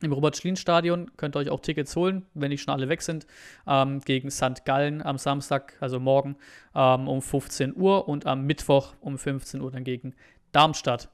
Im 0.00 0.12
Robert-Schlien-Stadion 0.12 1.16
könnt 1.16 1.34
ihr 1.34 1.40
euch 1.40 1.50
auch 1.50 1.60
Tickets 1.60 1.96
holen, 1.96 2.24
wenn 2.34 2.50
nicht 2.50 2.62
schon 2.62 2.72
alle 2.72 2.88
weg 2.88 3.02
sind, 3.02 3.26
ähm, 3.66 4.00
gegen 4.00 4.30
St. 4.30 4.64
Gallen 4.64 5.02
am 5.02 5.18
Samstag, 5.18 5.76
also 5.80 5.98
morgen 5.98 6.36
ähm, 6.74 7.08
um 7.08 7.20
15 7.20 7.74
Uhr 7.74 8.06
und 8.06 8.24
am 8.24 8.44
Mittwoch 8.44 8.94
um 9.00 9.18
15 9.18 9.60
Uhr 9.60 9.72
dann 9.72 9.82
gegen 9.82 10.14
Darmstadt. 10.52 11.08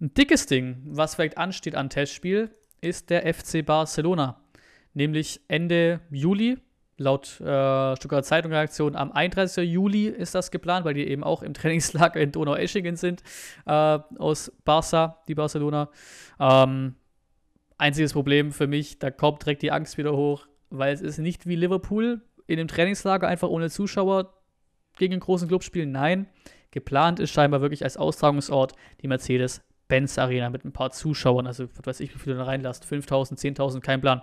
Ein 0.00 0.14
dickes 0.14 0.46
Ding, 0.46 0.82
was 0.84 1.14
vielleicht 1.14 1.38
ansteht 1.38 1.74
an 1.74 1.90
Testspiel, 1.90 2.50
ist 2.80 3.10
der 3.10 3.32
FC 3.32 3.64
Barcelona. 3.64 4.40
Nämlich 4.94 5.40
Ende 5.48 6.00
Juli, 6.10 6.58
laut 6.98 7.40
äh, 7.40 7.96
Stuttgarter 7.96 8.24
Zeitung 8.24 8.52
Reaktion, 8.52 8.96
am 8.96 9.12
31. 9.12 9.68
Juli 9.68 10.08
ist 10.08 10.34
das 10.34 10.50
geplant, 10.50 10.84
weil 10.84 10.94
die 10.94 11.06
eben 11.06 11.24
auch 11.24 11.42
im 11.42 11.54
Trainingslager 11.54 12.20
in 12.20 12.32
Donau-Eschingen 12.32 12.96
sind, 12.96 13.22
äh, 13.66 13.70
aus 13.70 14.52
Barca, 14.64 15.22
die 15.28 15.34
Barcelona. 15.34 15.88
Ähm, 16.38 16.96
einziges 17.78 18.12
Problem 18.12 18.52
für 18.52 18.66
mich, 18.66 18.98
da 18.98 19.10
kommt 19.10 19.44
direkt 19.44 19.62
die 19.62 19.72
Angst 19.72 19.98
wieder 19.98 20.16
hoch, 20.16 20.46
weil 20.70 20.92
es 20.92 21.00
ist 21.00 21.18
nicht 21.18 21.46
wie 21.46 21.56
Liverpool 21.56 22.20
in 22.46 22.56
dem 22.56 22.68
Trainingslager 22.68 23.28
einfach 23.28 23.48
ohne 23.48 23.70
Zuschauer 23.70 24.34
gegen 24.98 25.14
einen 25.14 25.20
großen 25.20 25.48
Club 25.48 25.62
spielen. 25.62 25.92
Nein, 25.92 26.26
Geplant 26.72 27.20
ist 27.20 27.30
scheinbar 27.30 27.60
wirklich 27.60 27.84
als 27.84 27.96
Austragungsort 27.96 28.72
die 29.00 29.08
Mercedes-Benz 29.08 30.18
Arena 30.18 30.50
mit 30.50 30.64
ein 30.64 30.72
paar 30.72 30.90
Zuschauern. 30.90 31.46
Also, 31.46 31.68
was 31.76 31.86
weiß 31.86 32.00
ich, 32.00 32.12
wie 32.14 32.18
viele 32.18 32.36
da 32.36 32.44
reinlasst. 32.44 32.84
5000, 32.84 33.38
10.000, 33.38 33.80
kein 33.80 34.00
Plan. 34.00 34.22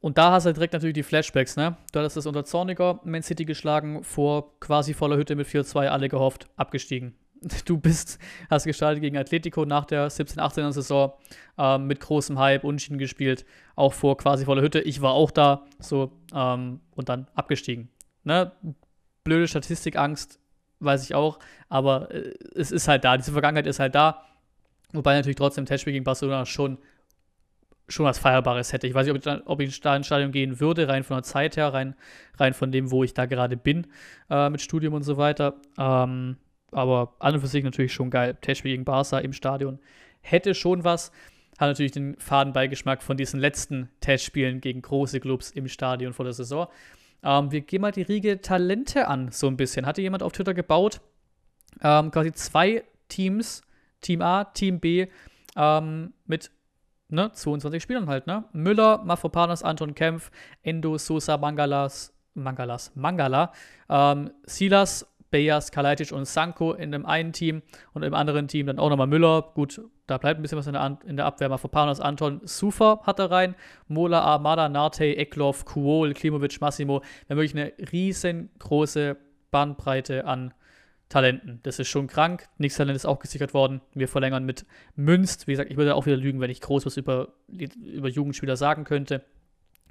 Und 0.00 0.16
da 0.16 0.30
hast 0.30 0.46
du 0.46 0.52
direkt 0.52 0.74
natürlich 0.74 0.94
die 0.94 1.02
Flashbacks, 1.02 1.56
ne? 1.56 1.76
Du 1.92 1.98
hattest 1.98 2.16
das 2.16 2.26
unter 2.26 2.44
Zorniger 2.44 3.00
Man 3.02 3.22
City 3.22 3.44
geschlagen, 3.44 4.04
vor 4.04 4.58
quasi 4.60 4.94
voller 4.94 5.16
Hütte 5.16 5.34
mit 5.34 5.48
4-2, 5.48 5.88
alle 5.88 6.08
gehofft, 6.08 6.48
abgestiegen. 6.56 7.16
du 7.64 7.78
bist, 7.78 8.18
hast 8.50 8.64
gestartet 8.64 9.00
gegen 9.00 9.16
Atletico 9.16 9.64
nach 9.64 9.86
der 9.86 10.10
17-18er 10.10 10.72
Saison 10.72 11.12
ähm, 11.56 11.86
mit 11.86 12.00
großem 12.00 12.38
Hype, 12.38 12.64
Unschieden 12.64 12.98
gespielt, 12.98 13.44
auch 13.74 13.92
vor 13.92 14.16
quasi 14.16 14.44
voller 14.44 14.62
Hütte. 14.62 14.80
Ich 14.80 15.00
war 15.02 15.12
auch 15.12 15.30
da, 15.30 15.64
so, 15.78 16.12
ähm, 16.34 16.80
und 16.94 17.08
dann 17.08 17.28
abgestiegen. 17.34 17.88
Ne? 18.24 18.52
Blöde 19.24 19.48
Statistikangst, 19.48 20.40
weiß 20.80 21.04
ich 21.04 21.14
auch, 21.14 21.38
aber 21.68 22.10
äh, 22.12 22.34
es 22.54 22.70
ist 22.70 22.88
halt 22.88 23.04
da, 23.04 23.16
diese 23.16 23.32
Vergangenheit 23.32 23.66
ist 23.66 23.80
halt 23.80 23.94
da. 23.94 24.24
Wobei 24.92 25.14
natürlich 25.14 25.36
trotzdem 25.36 25.66
Testspiel 25.66 25.92
gegen 25.92 26.04
Barcelona 26.04 26.46
schon, 26.46 26.78
schon 27.88 28.06
was 28.06 28.18
Feierbares 28.18 28.72
hätte. 28.72 28.86
Ich 28.86 28.94
weiß 28.94 29.06
nicht, 29.06 29.14
ob 29.14 29.26
ich, 29.26 29.46
ob 29.46 29.60
ich 29.60 29.66
ins 29.66 30.06
Stadion 30.06 30.32
gehen 30.32 30.60
würde, 30.60 30.88
rein 30.88 31.04
von 31.04 31.16
der 31.18 31.24
Zeit 31.24 31.56
her, 31.56 31.74
rein, 31.74 31.94
rein 32.38 32.54
von 32.54 32.72
dem, 32.72 32.90
wo 32.90 33.04
ich 33.04 33.12
da 33.12 33.26
gerade 33.26 33.56
bin, 33.56 33.86
äh, 34.30 34.48
mit 34.48 34.62
Studium 34.62 34.94
und 34.94 35.02
so 35.02 35.16
weiter. 35.18 35.56
Ähm, 35.78 36.36
aber 36.70 37.14
an 37.18 37.34
und 37.34 37.40
für 37.40 37.46
sich 37.46 37.64
natürlich 37.64 37.92
schon 37.92 38.10
geil. 38.10 38.36
Testspiel 38.40 38.72
gegen 38.72 38.84
Barca 38.84 39.18
im 39.18 39.32
Stadion 39.32 39.78
hätte 40.20 40.54
schon 40.54 40.84
was. 40.84 41.10
Hat 41.58 41.68
natürlich 41.68 41.92
den 41.92 42.16
Fadenbeigeschmack 42.18 43.02
von 43.02 43.16
diesen 43.16 43.40
letzten 43.40 43.90
Testspielen 44.00 44.60
gegen 44.60 44.80
große 44.80 45.18
Clubs 45.20 45.50
im 45.50 45.66
Stadion 45.68 46.12
vor 46.12 46.24
der 46.24 46.34
Saison. 46.34 46.68
Ähm, 47.22 47.50
wir 47.50 47.60
gehen 47.62 47.82
mal 47.82 47.92
die 47.92 48.02
Riege 48.02 48.40
Talente 48.40 49.08
an, 49.08 49.30
so 49.30 49.46
ein 49.46 49.56
bisschen. 49.56 49.86
Hatte 49.86 50.02
jemand 50.02 50.22
auf 50.22 50.32
Twitter 50.32 50.54
gebaut? 50.54 51.00
Ähm, 51.82 52.10
quasi 52.10 52.32
zwei 52.32 52.84
Teams, 53.08 53.62
Team 54.00 54.22
A, 54.22 54.44
Team 54.44 54.80
B, 54.80 55.06
ähm, 55.56 56.12
mit 56.26 56.50
ne, 57.08 57.32
22 57.32 57.82
Spielern 57.82 58.08
halt, 58.08 58.26
ne? 58.26 58.44
Müller, 58.52 59.02
Mafropanos, 59.04 59.62
Anton 59.62 59.94
Kempf, 59.94 60.30
Endo, 60.62 60.98
Sosa, 60.98 61.36
Mangalas, 61.36 62.14
Mangalas, 62.34 62.92
Mangala, 62.94 63.52
ähm, 63.88 64.30
Silas, 64.44 65.06
Beyas, 65.30 65.70
Kalaitic 65.70 66.12
und 66.12 66.26
Sanko 66.26 66.72
in 66.72 66.92
dem 66.92 67.04
einen 67.04 67.32
Team 67.32 67.62
und 67.92 68.02
im 68.02 68.14
anderen 68.14 68.48
Team 68.48 68.66
dann 68.66 68.78
auch 68.78 68.88
nochmal 68.88 69.06
Müller. 69.06 69.42
Gut, 69.54 69.80
da 70.08 70.18
bleibt 70.18 70.40
ein 70.40 70.42
bisschen 70.42 70.58
was 70.58 70.66
in 70.66 70.72
der, 70.72 70.98
in 71.06 71.16
der 71.16 71.26
Abwehr. 71.26 71.48
Mafropanos, 71.48 72.00
Anton, 72.00 72.40
Sufa 72.44 73.00
hat 73.04 73.18
er 73.20 73.30
rein, 73.30 73.54
Mola, 73.86 74.20
Armada, 74.22 74.68
Narte, 74.68 75.04
Eklov, 75.04 75.66
Kuol, 75.66 76.14
Klimovic, 76.14 76.60
Massimo. 76.60 77.02
Wir 77.26 77.36
haben 77.36 77.42
wirklich 77.42 77.54
eine 77.54 77.72
riesengroße 77.92 79.16
Bandbreite 79.50 80.24
an 80.24 80.54
Talenten. 81.10 81.60
Das 81.62 81.78
ist 81.78 81.88
schon 81.88 82.06
krank. 82.06 82.48
Nächstes 82.56 82.78
Talent 82.78 82.96
ist 82.96 83.06
auch 83.06 83.18
gesichert 83.18 83.52
worden. 83.54 83.82
Wir 83.94 84.08
verlängern 84.08 84.44
mit 84.44 84.64
Münst. 84.96 85.46
Wie 85.46 85.52
gesagt, 85.52 85.70
ich 85.70 85.76
würde 85.76 85.94
auch 85.94 86.06
wieder 86.06 86.16
lügen, 86.16 86.40
wenn 86.40 86.50
ich 86.50 86.60
groß 86.62 86.86
was 86.86 86.96
über, 86.96 87.28
über 87.48 88.08
Jugendspieler 88.08 88.56
sagen 88.56 88.84
könnte. 88.84 89.22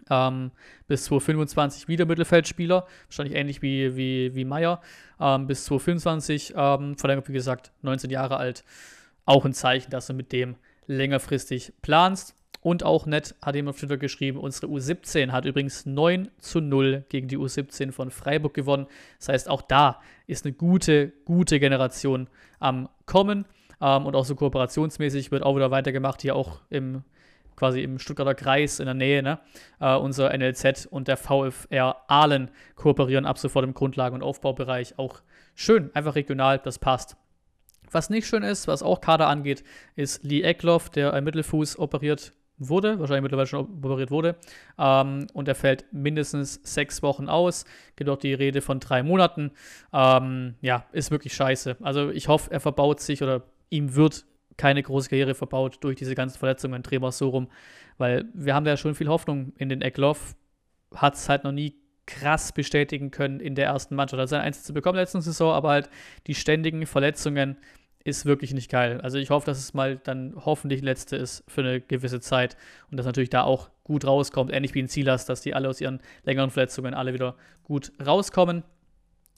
Ähm, 0.09 0.51
bis 0.87 1.05
2025 1.05 1.87
wieder 1.87 2.05
Mittelfeldspieler, 2.05 2.87
wahrscheinlich 3.07 3.35
ähnlich 3.35 3.61
wie, 3.61 3.95
wie, 3.95 4.33
wie 4.35 4.45
Meier. 4.45 4.81
Ähm, 5.19 5.47
bis 5.47 5.65
2025 5.65 6.53
ähm, 6.55 6.97
verlängert, 6.97 7.27
wie 7.27 7.33
gesagt, 7.33 7.71
19 7.81 8.09
Jahre 8.09 8.37
alt. 8.37 8.63
Auch 9.27 9.45
ein 9.45 9.53
Zeichen, 9.53 9.91
dass 9.91 10.07
du 10.07 10.13
mit 10.13 10.31
dem 10.31 10.55
längerfristig 10.87 11.73
planst. 11.83 12.33
Und 12.61 12.83
auch 12.83 13.05
nett 13.05 13.35
hat 13.41 13.55
jemand 13.55 13.75
auf 13.75 13.79
Twitter 13.79 13.97
geschrieben, 13.97 14.39
unsere 14.39 14.67
U17 14.67 15.31
hat 15.31 15.45
übrigens 15.45 15.85
9 15.85 16.29
zu 16.39 16.59
0 16.59 17.05
gegen 17.09 17.27
die 17.27 17.37
U17 17.37 17.91
von 17.91 18.09
Freiburg 18.09 18.53
gewonnen. 18.53 18.87
Das 19.19 19.29
heißt, 19.29 19.49
auch 19.49 19.61
da 19.61 20.01
ist 20.25 20.45
eine 20.45 20.53
gute, 20.53 21.09
gute 21.25 21.59
Generation 21.59 22.27
am 22.59 22.89
Kommen. 23.05 23.45
Ähm, 23.79 24.05
und 24.05 24.15
auch 24.15 24.25
so 24.25 24.35
kooperationsmäßig 24.35 25.31
wird 25.31 25.43
auch 25.43 25.55
wieder 25.55 25.71
weitergemacht, 25.71 26.21
hier 26.21 26.35
auch 26.35 26.61
im 26.69 27.03
quasi 27.57 27.81
im 27.81 27.99
Stuttgarter 27.99 28.35
Kreis 28.35 28.79
in 28.79 28.85
der 28.85 28.93
Nähe, 28.93 29.23
ne? 29.23 29.39
Äh, 29.79 29.95
unser 29.95 30.31
NLZ 30.35 30.85
und 30.85 31.07
der 31.07 31.17
VfR 31.17 31.97
Aalen 32.07 32.51
kooperieren 32.75 33.25
ab 33.25 33.39
sofort 33.39 33.65
im 33.65 33.73
Grundlagen- 33.73 34.15
und 34.15 34.23
Aufbaubereich. 34.23 34.97
Auch 34.97 35.21
schön, 35.55 35.89
einfach 35.93 36.15
regional, 36.15 36.59
das 36.59 36.79
passt. 36.79 37.17
Was 37.91 38.09
nicht 38.09 38.27
schön 38.27 38.43
ist, 38.43 38.67
was 38.67 38.83
auch 38.83 39.01
Kader 39.01 39.27
angeht, 39.27 39.63
ist 39.95 40.23
Lee 40.23 40.41
Eckloff, 40.41 40.89
der 40.89 41.13
ein 41.13 41.23
Mittelfuß 41.23 41.79
operiert 41.79 42.33
wurde, 42.57 42.99
wahrscheinlich 42.99 43.23
mittlerweile 43.23 43.47
schon 43.47 43.67
operiert 43.83 44.11
wurde. 44.11 44.35
Ähm, 44.77 45.27
und 45.33 45.47
er 45.47 45.55
fällt 45.55 45.85
mindestens 45.91 46.59
sechs 46.63 47.03
Wochen 47.03 47.29
aus. 47.29 47.65
Geht 47.95 48.09
auch 48.09 48.17
die 48.17 48.33
Rede 48.33 48.61
von 48.61 48.79
drei 48.79 49.03
Monaten. 49.03 49.51
Ähm, 49.93 50.55
ja, 50.61 50.85
ist 50.91 51.11
wirklich 51.11 51.33
scheiße. 51.33 51.77
Also 51.81 52.09
ich 52.09 52.27
hoffe, 52.27 52.51
er 52.51 52.59
verbaut 52.59 52.99
sich 52.99 53.21
oder 53.21 53.43
ihm 53.69 53.95
wird 53.95 54.25
keine 54.57 54.81
große 54.81 55.09
Karriere 55.09 55.35
verbaut 55.35 55.77
durch 55.81 55.97
diese 55.97 56.15
ganzen 56.15 56.39
Verletzungen, 56.39 56.81
Tremor 56.81 57.11
so 57.11 57.29
rum. 57.29 57.47
Weil 57.97 58.25
wir 58.33 58.55
haben 58.55 58.63
da 58.63 58.71
ja 58.71 58.77
schon 58.77 58.95
viel 58.95 59.07
Hoffnung 59.07 59.53
in 59.57 59.69
den 59.69 59.81
Eckloff. 59.81 60.35
Hat 60.95 61.13
es 61.13 61.29
halt 61.29 61.43
noch 61.43 61.51
nie 61.51 61.75
krass 62.07 62.53
bestätigen 62.53 63.11
können 63.11 63.39
in 63.39 63.53
der 63.53 63.67
ersten 63.67 63.95
Mannschaft. 63.95 64.19
Er 64.19 64.23
hat 64.23 64.29
seinen 64.29 64.41
Einsatz 64.41 64.71
bekommen 64.71 64.97
letzte 64.97 65.21
Saison, 65.21 65.53
aber 65.53 65.69
halt 65.69 65.89
die 66.25 66.35
ständigen 66.35 66.85
Verletzungen 66.87 67.57
ist 68.07 68.25
wirklich 68.25 68.53
nicht 68.53 68.71
geil. 68.71 69.01
Also 69.01 69.17
ich 69.17 69.29
hoffe, 69.29 69.45
dass 69.45 69.57
es 69.59 69.73
mal 69.73 69.97
dann 69.97 70.33
hoffentlich 70.45 70.81
letzte 70.81 71.17
ist 71.17 71.43
für 71.47 71.61
eine 71.61 71.81
gewisse 71.81 72.21
Zeit 72.21 72.55
und 72.89 72.97
dass 72.97 73.05
natürlich 73.05 73.29
da 73.29 73.43
auch 73.43 73.69
gut 73.83 74.05
rauskommt, 74.05 74.51
ähnlich 74.51 74.73
wie 74.73 74.79
in 74.79 74.87
Silas, 74.87 75.25
dass 75.25 75.41
die 75.41 75.53
alle 75.53 75.67
aus 75.67 75.81
ihren 75.81 75.99
längeren 76.23 76.49
Verletzungen 76.49 76.93
alle 76.93 77.13
wieder 77.13 77.35
gut 77.63 77.91
rauskommen. 78.03 78.63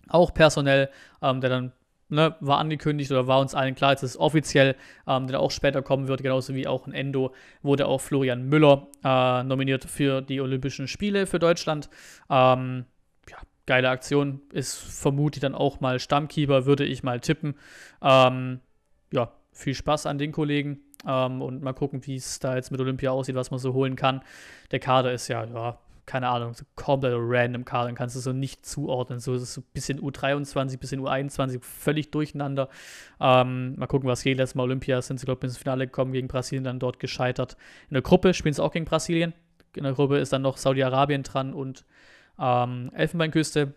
Auch 0.08 0.34
personell, 0.34 0.90
ähm, 1.22 1.42
der 1.42 1.50
dann 1.50 1.72
ne, 2.10 2.36
war 2.42 2.60
angekündigt 2.60 3.12
oder 3.12 3.26
war 3.26 3.40
uns 3.40 3.56
allen 3.56 3.74
klar, 3.74 3.94
dass 3.94 4.04
es 4.04 4.20
offiziell, 4.20 4.76
ähm, 5.08 5.26
der 5.26 5.40
auch 5.40 5.52
später 5.52 5.82
kommen 5.82 6.08
wird, 6.08 6.22
genauso 6.22 6.54
wie 6.54 6.68
auch 6.68 6.86
in 6.86 6.94
Endo, 6.94 7.34
wurde 7.64 7.88
auch 7.88 8.02
Florian 8.02 8.44
Müller 8.44 8.88
äh, 9.04 9.44
nominiert 9.44 9.86
für 9.86 10.22
die 10.22 10.42
Olympischen 10.42 10.88
Spiele 10.88 11.26
für 11.26 11.40
Deutschland. 11.40 11.90
Ähm, 12.30 12.86
geile 13.70 13.90
Aktion, 13.90 14.42
ist 14.52 14.76
vermutlich 14.76 15.42
dann 15.42 15.54
auch 15.54 15.80
mal 15.80 16.00
Stammkeeper, 16.00 16.66
würde 16.66 16.86
ich 16.86 17.04
mal 17.04 17.20
tippen. 17.20 17.54
Ähm, 18.02 18.62
ja, 19.14 19.32
viel 19.54 19.76
Spaß 19.76 20.08
an 20.08 20.18
den 20.18 20.32
Kollegen. 20.32 20.80
Ähm, 21.08 21.44
und 21.44 21.62
mal 21.62 21.74
gucken, 21.74 22.06
wie 22.08 22.16
es 22.16 22.40
da 22.40 22.56
jetzt 22.56 22.72
mit 22.72 22.82
Olympia 22.82 23.12
aussieht, 23.12 23.36
was 23.36 23.52
man 23.52 23.60
so 23.60 23.74
holen 23.74 23.96
kann. 23.96 24.22
Der 24.72 24.80
Kader 24.80 25.14
ist 25.14 25.28
ja, 25.28 25.46
ja, 25.46 25.78
keine 26.08 26.30
Ahnung, 26.30 26.56
so 26.56 26.66
komplett 26.76 27.14
random 27.16 27.64
Karten, 27.64 27.94
kannst 27.94 28.16
du 28.16 28.20
so 28.20 28.34
nicht 28.34 28.66
zuordnen. 28.66 29.20
So, 29.20 29.38
so 29.38 29.62
ein 29.62 29.66
bisschen 29.72 30.02
U23, 30.02 30.80
bisschen 30.80 31.02
U21, 31.02 31.62
völlig 31.62 32.10
durcheinander. 32.10 32.70
Ähm, 33.22 33.76
mal 33.78 33.86
gucken, 33.86 34.10
was 34.10 34.24
geht. 34.24 34.38
Letztes 34.38 34.56
Mal 34.56 34.64
Olympia 34.64 35.00
sind 35.04 35.20
sie, 35.20 35.28
glaube 35.28 35.42
ich, 35.46 35.52
ins 35.52 35.60
Finale 35.60 35.86
gekommen, 35.86 36.12
gegen 36.12 36.28
Brasilien 36.28 36.64
dann 36.64 36.80
dort 36.80 36.98
gescheitert. 36.98 37.56
In 37.88 37.94
der 37.94 38.02
Gruppe 38.02 38.34
spielen 38.34 38.56
sie 38.56 38.64
auch 38.64 38.72
gegen 38.72 38.86
Brasilien. 38.86 39.34
In 39.76 39.84
der 39.84 39.94
Gruppe 39.94 40.18
ist 40.18 40.34
dann 40.34 40.42
noch 40.42 40.58
Saudi-Arabien 40.58 41.22
dran 41.22 41.54
und 41.54 41.86
ähm, 42.40 42.92
Elfenbeinküste. 42.94 43.74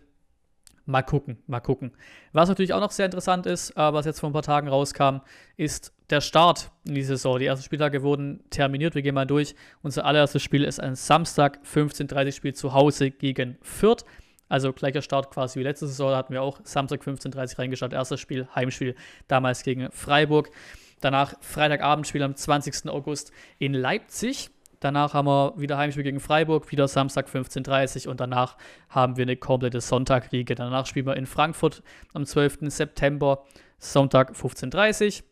Mal 0.85 1.01
gucken, 1.01 1.37
mal 1.47 1.61
gucken. 1.61 1.93
Was 2.33 2.49
natürlich 2.49 2.73
auch 2.73 2.81
noch 2.81 2.91
sehr 2.91 3.05
interessant 3.05 3.45
ist, 3.45 3.71
äh, 3.71 3.93
was 3.93 4.05
jetzt 4.05 4.19
vor 4.19 4.29
ein 4.29 4.33
paar 4.33 4.41
Tagen 4.41 4.67
rauskam, 4.67 5.21
ist 5.55 5.93
der 6.09 6.19
Start 6.19 6.71
in 6.85 6.95
die 6.95 7.03
Saison. 7.03 7.39
Die 7.39 7.45
ersten 7.45 7.63
Spieltage 7.63 8.03
wurden 8.03 8.43
terminiert. 8.49 8.93
Wir 8.93 9.01
gehen 9.01 9.15
mal 9.15 9.25
durch. 9.25 9.55
Unser 9.81 10.05
allererstes 10.05 10.43
Spiel 10.43 10.65
ist 10.65 10.81
ein 10.81 10.95
Samstag 10.95 11.59
15:30 11.63 12.35
Spiel 12.35 12.53
zu 12.53 12.73
Hause 12.73 13.11
gegen 13.11 13.57
Fürth. 13.61 14.03
Also 14.49 14.73
gleicher 14.73 15.01
Start 15.01 15.31
quasi 15.31 15.59
wie 15.59 15.63
letzte 15.63 15.87
Saison. 15.87 16.11
Da 16.11 16.17
hatten 16.17 16.33
wir 16.33 16.41
auch 16.41 16.59
Samstag 16.63 17.01
15:30 17.01 17.57
reingeschaut. 17.57 17.93
Erstes 17.93 18.19
Spiel, 18.19 18.47
Heimspiel, 18.53 18.95
damals 19.29 19.63
gegen 19.63 19.89
Freiburg. 19.89 20.51
Danach 20.99 21.33
Freitagabendspiel 21.41 22.23
am 22.23 22.35
20. 22.35 22.89
August 22.89 23.31
in 23.57 23.73
Leipzig. 23.73 24.49
Danach 24.83 25.13
haben 25.13 25.27
wir 25.27 25.53
wieder 25.55 25.77
Heimspiel 25.77 26.03
gegen 26.03 26.19
Freiburg, 26.19 26.69
wieder 26.69 26.89
Samstag 26.89 27.29
15.30 27.29 28.05
Uhr 28.05 28.11
und 28.11 28.19
danach 28.19 28.57
haben 28.89 29.15
wir 29.15 29.21
eine 29.21 29.37
komplette 29.37 29.79
Sonntagliege. 29.79 30.55
Danach 30.55 30.87
spielen 30.87 31.05
wir 31.05 31.15
in 31.15 31.25
Frankfurt 31.25 31.83
am 32.13 32.25
12. 32.25 32.57
September, 32.63 33.45
Sonntag 33.77 34.33
15.30 34.33 35.21
Uhr. 35.21 35.25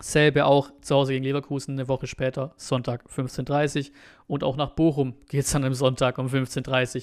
Selbe 0.00 0.44
auch 0.44 0.70
zu 0.82 0.96
Hause 0.96 1.12
gegen 1.12 1.24
Leverkusen 1.24 1.72
eine 1.72 1.88
Woche 1.88 2.06
später, 2.06 2.52
Sonntag 2.58 3.04
15.30 3.08 3.88
Uhr. 3.88 3.94
Und 4.26 4.44
auch 4.44 4.56
nach 4.56 4.72
Bochum 4.72 5.14
geht 5.30 5.44
es 5.44 5.52
dann 5.52 5.64
am 5.64 5.72
Sonntag 5.72 6.18
um 6.18 6.26
15.30 6.26 6.96
Uhr. 6.96 7.02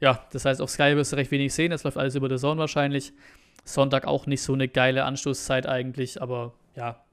Ja, 0.00 0.26
das 0.32 0.44
heißt, 0.44 0.60
auf 0.60 0.70
Sky 0.70 0.96
wirst 0.96 1.12
du 1.12 1.16
recht 1.16 1.30
wenig 1.30 1.54
sehen. 1.54 1.70
Das 1.70 1.84
läuft 1.84 1.96
alles 1.96 2.16
über 2.16 2.28
der 2.28 2.38
Zone 2.38 2.58
wahrscheinlich. 2.58 3.12
Sonntag 3.62 4.04
auch 4.08 4.26
nicht 4.26 4.42
so 4.42 4.52
eine 4.52 4.66
geile 4.66 5.04
Anstoßzeit 5.04 5.68
eigentlich, 5.68 6.20
aber 6.20 6.54
ja, 6.74 7.03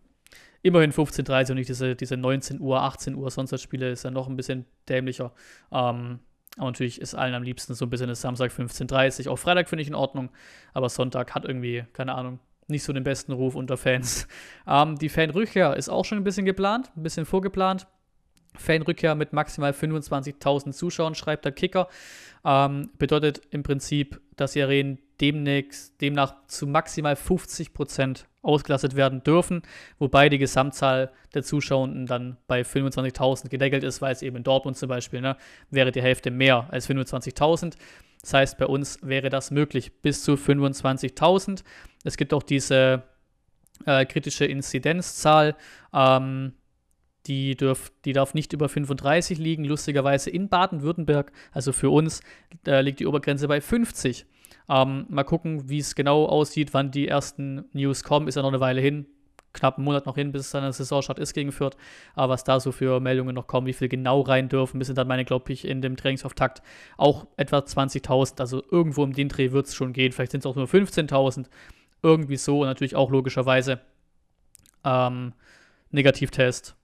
immerhin 0.61 0.91
15.30 0.91 1.43
Uhr 1.43 1.49
und 1.51 1.55
nicht 1.55 1.69
diese, 1.69 1.95
diese 1.95 2.17
19 2.17 2.59
Uhr, 2.59 2.81
18 2.81 3.15
Uhr 3.15 3.29
Sonntagsspiele 3.29 3.91
ist 3.91 4.03
ja 4.03 4.11
noch 4.11 4.27
ein 4.27 4.35
bisschen 4.35 4.65
dämlicher. 4.87 5.33
Ähm, 5.71 6.19
aber 6.57 6.67
natürlich 6.67 6.99
ist 6.99 7.15
allen 7.15 7.33
am 7.33 7.43
liebsten 7.43 7.73
so 7.73 7.85
ein 7.85 7.89
bisschen 7.89 8.09
das 8.09 8.21
Samstag 8.21 8.51
15.30 8.51 9.25
Uhr. 9.25 9.33
Auch 9.33 9.37
Freitag 9.37 9.69
finde 9.69 9.81
ich 9.83 9.87
in 9.87 9.95
Ordnung, 9.95 10.29
aber 10.73 10.89
Sonntag 10.89 11.33
hat 11.33 11.45
irgendwie, 11.45 11.85
keine 11.93 12.13
Ahnung, 12.13 12.39
nicht 12.67 12.83
so 12.83 12.93
den 12.93 13.03
besten 13.03 13.31
Ruf 13.31 13.55
unter 13.55 13.77
Fans. 13.77 14.27
Ähm, 14.67 14.97
die 14.97 15.09
Fanrückkehr 15.09 15.75
ist 15.75 15.89
auch 15.89 16.05
schon 16.05 16.19
ein 16.19 16.23
bisschen 16.23 16.45
geplant, 16.45 16.91
ein 16.95 17.03
bisschen 17.03 17.25
vorgeplant. 17.25 17.87
Fanrückkehr 18.55 19.15
mit 19.15 19.33
maximal 19.33 19.71
25.000 19.71 20.71
Zuschauern, 20.71 21.15
schreibt 21.15 21.45
der 21.45 21.51
Kicker. 21.51 21.87
Ähm, 22.45 22.91
bedeutet 22.97 23.41
im 23.49 23.63
Prinzip, 23.63 24.21
dass 24.35 24.53
die 24.53 24.61
Arenen 24.61 24.99
demnächst, 25.21 26.01
demnach 26.01 26.35
zu 26.47 26.67
maximal 26.67 27.15
50 27.15 27.73
Prozent 27.73 28.27
ausgelastet 28.41 28.95
werden 28.95 29.23
dürfen, 29.23 29.61
wobei 29.99 30.27
die 30.29 30.39
Gesamtzahl 30.39 31.11
der 31.33 31.43
Zuschauenden 31.43 32.07
dann 32.07 32.37
bei 32.47 32.61
25.000 32.61 33.49
gedeckelt 33.49 33.83
ist, 33.83 34.01
weil 34.01 34.13
es 34.13 34.23
eben 34.23 34.37
in 34.37 34.43
Dortmund 34.43 34.77
zum 34.77 34.89
Beispiel 34.89 35.21
ne, 35.21 35.37
wäre 35.69 35.91
die 35.91 36.01
Hälfte 36.01 36.31
mehr 36.31 36.67
als 36.71 36.89
25.000. 36.89 37.75
Das 38.21 38.33
heißt, 38.33 38.57
bei 38.57 38.65
uns 38.65 38.99
wäre 39.01 39.29
das 39.29 39.51
möglich 39.51 40.01
bis 40.01 40.23
zu 40.23 40.33
25.000. 40.33 41.63
Es 42.03 42.17
gibt 42.17 42.33
auch 42.33 42.43
diese 42.43 43.03
äh, 43.85 44.05
kritische 44.05 44.45
Inzidenzzahl. 44.45 45.55
Ähm, 45.93 46.53
die, 47.27 47.55
dürf, 47.55 47.91
die 48.05 48.13
darf 48.13 48.33
nicht 48.33 48.53
über 48.53 48.69
35 48.69 49.37
liegen. 49.37 49.63
Lustigerweise 49.63 50.29
in 50.29 50.49
Baden-Württemberg, 50.49 51.31
also 51.51 51.71
für 51.71 51.89
uns, 51.89 52.21
äh, 52.65 52.81
liegt 52.81 52.99
die 52.99 53.05
Obergrenze 53.05 53.47
bei 53.47 53.61
50. 53.61 54.25
Ähm, 54.69 55.05
mal 55.09 55.23
gucken, 55.23 55.69
wie 55.69 55.79
es 55.79 55.95
genau 55.95 56.25
aussieht, 56.25 56.73
wann 56.73 56.91
die 56.91 57.07
ersten 57.07 57.65
News 57.73 58.03
kommen. 58.03 58.27
Ist 58.27 58.35
ja 58.35 58.41
noch 58.41 58.49
eine 58.49 58.59
Weile 58.59 58.81
hin. 58.81 59.05
Knapp 59.53 59.77
einen 59.77 59.85
Monat 59.85 60.05
noch 60.05 60.15
hin, 60.15 60.31
bis 60.31 60.45
es 60.45 60.51
dann 60.51 60.71
Saisonstart 60.71 61.19
ist 61.19 61.33
gegen 61.33 61.51
Fürth. 61.51 61.75
Aber 62.15 62.33
was 62.33 62.43
da 62.43 62.59
so 62.59 62.71
für 62.71 62.99
Meldungen 62.99 63.35
noch 63.35 63.47
kommen, 63.47 63.67
wie 63.67 63.73
viel 63.73 63.89
genau 63.89 64.21
rein 64.21 64.47
dürfen, 64.47 64.79
bis 64.79 64.93
dann 64.93 65.07
meine, 65.07 65.25
glaube 65.25 65.51
ich, 65.51 65.67
in 65.67 65.81
dem 65.81 65.97
Trainingsauftakt 65.97 66.61
auch 66.97 67.27
etwa 67.35 67.57
20.000. 67.57 68.39
Also 68.39 68.63
irgendwo 68.71 69.03
im 69.03 69.13
den 69.13 69.27
Dreh 69.27 69.51
wird 69.51 69.67
es 69.67 69.75
schon 69.75 69.91
gehen. 69.91 70.13
Vielleicht 70.13 70.31
sind 70.31 70.39
es 70.39 70.45
auch 70.45 70.55
nur 70.55 70.67
15.000. 70.67 71.47
Irgendwie 72.01 72.37
so. 72.37 72.61
Und 72.61 72.67
natürlich 72.67 72.95
auch 72.95 73.11
logischerweise 73.11 73.81
ähm, 74.85 75.33
Negativtest 75.91 76.75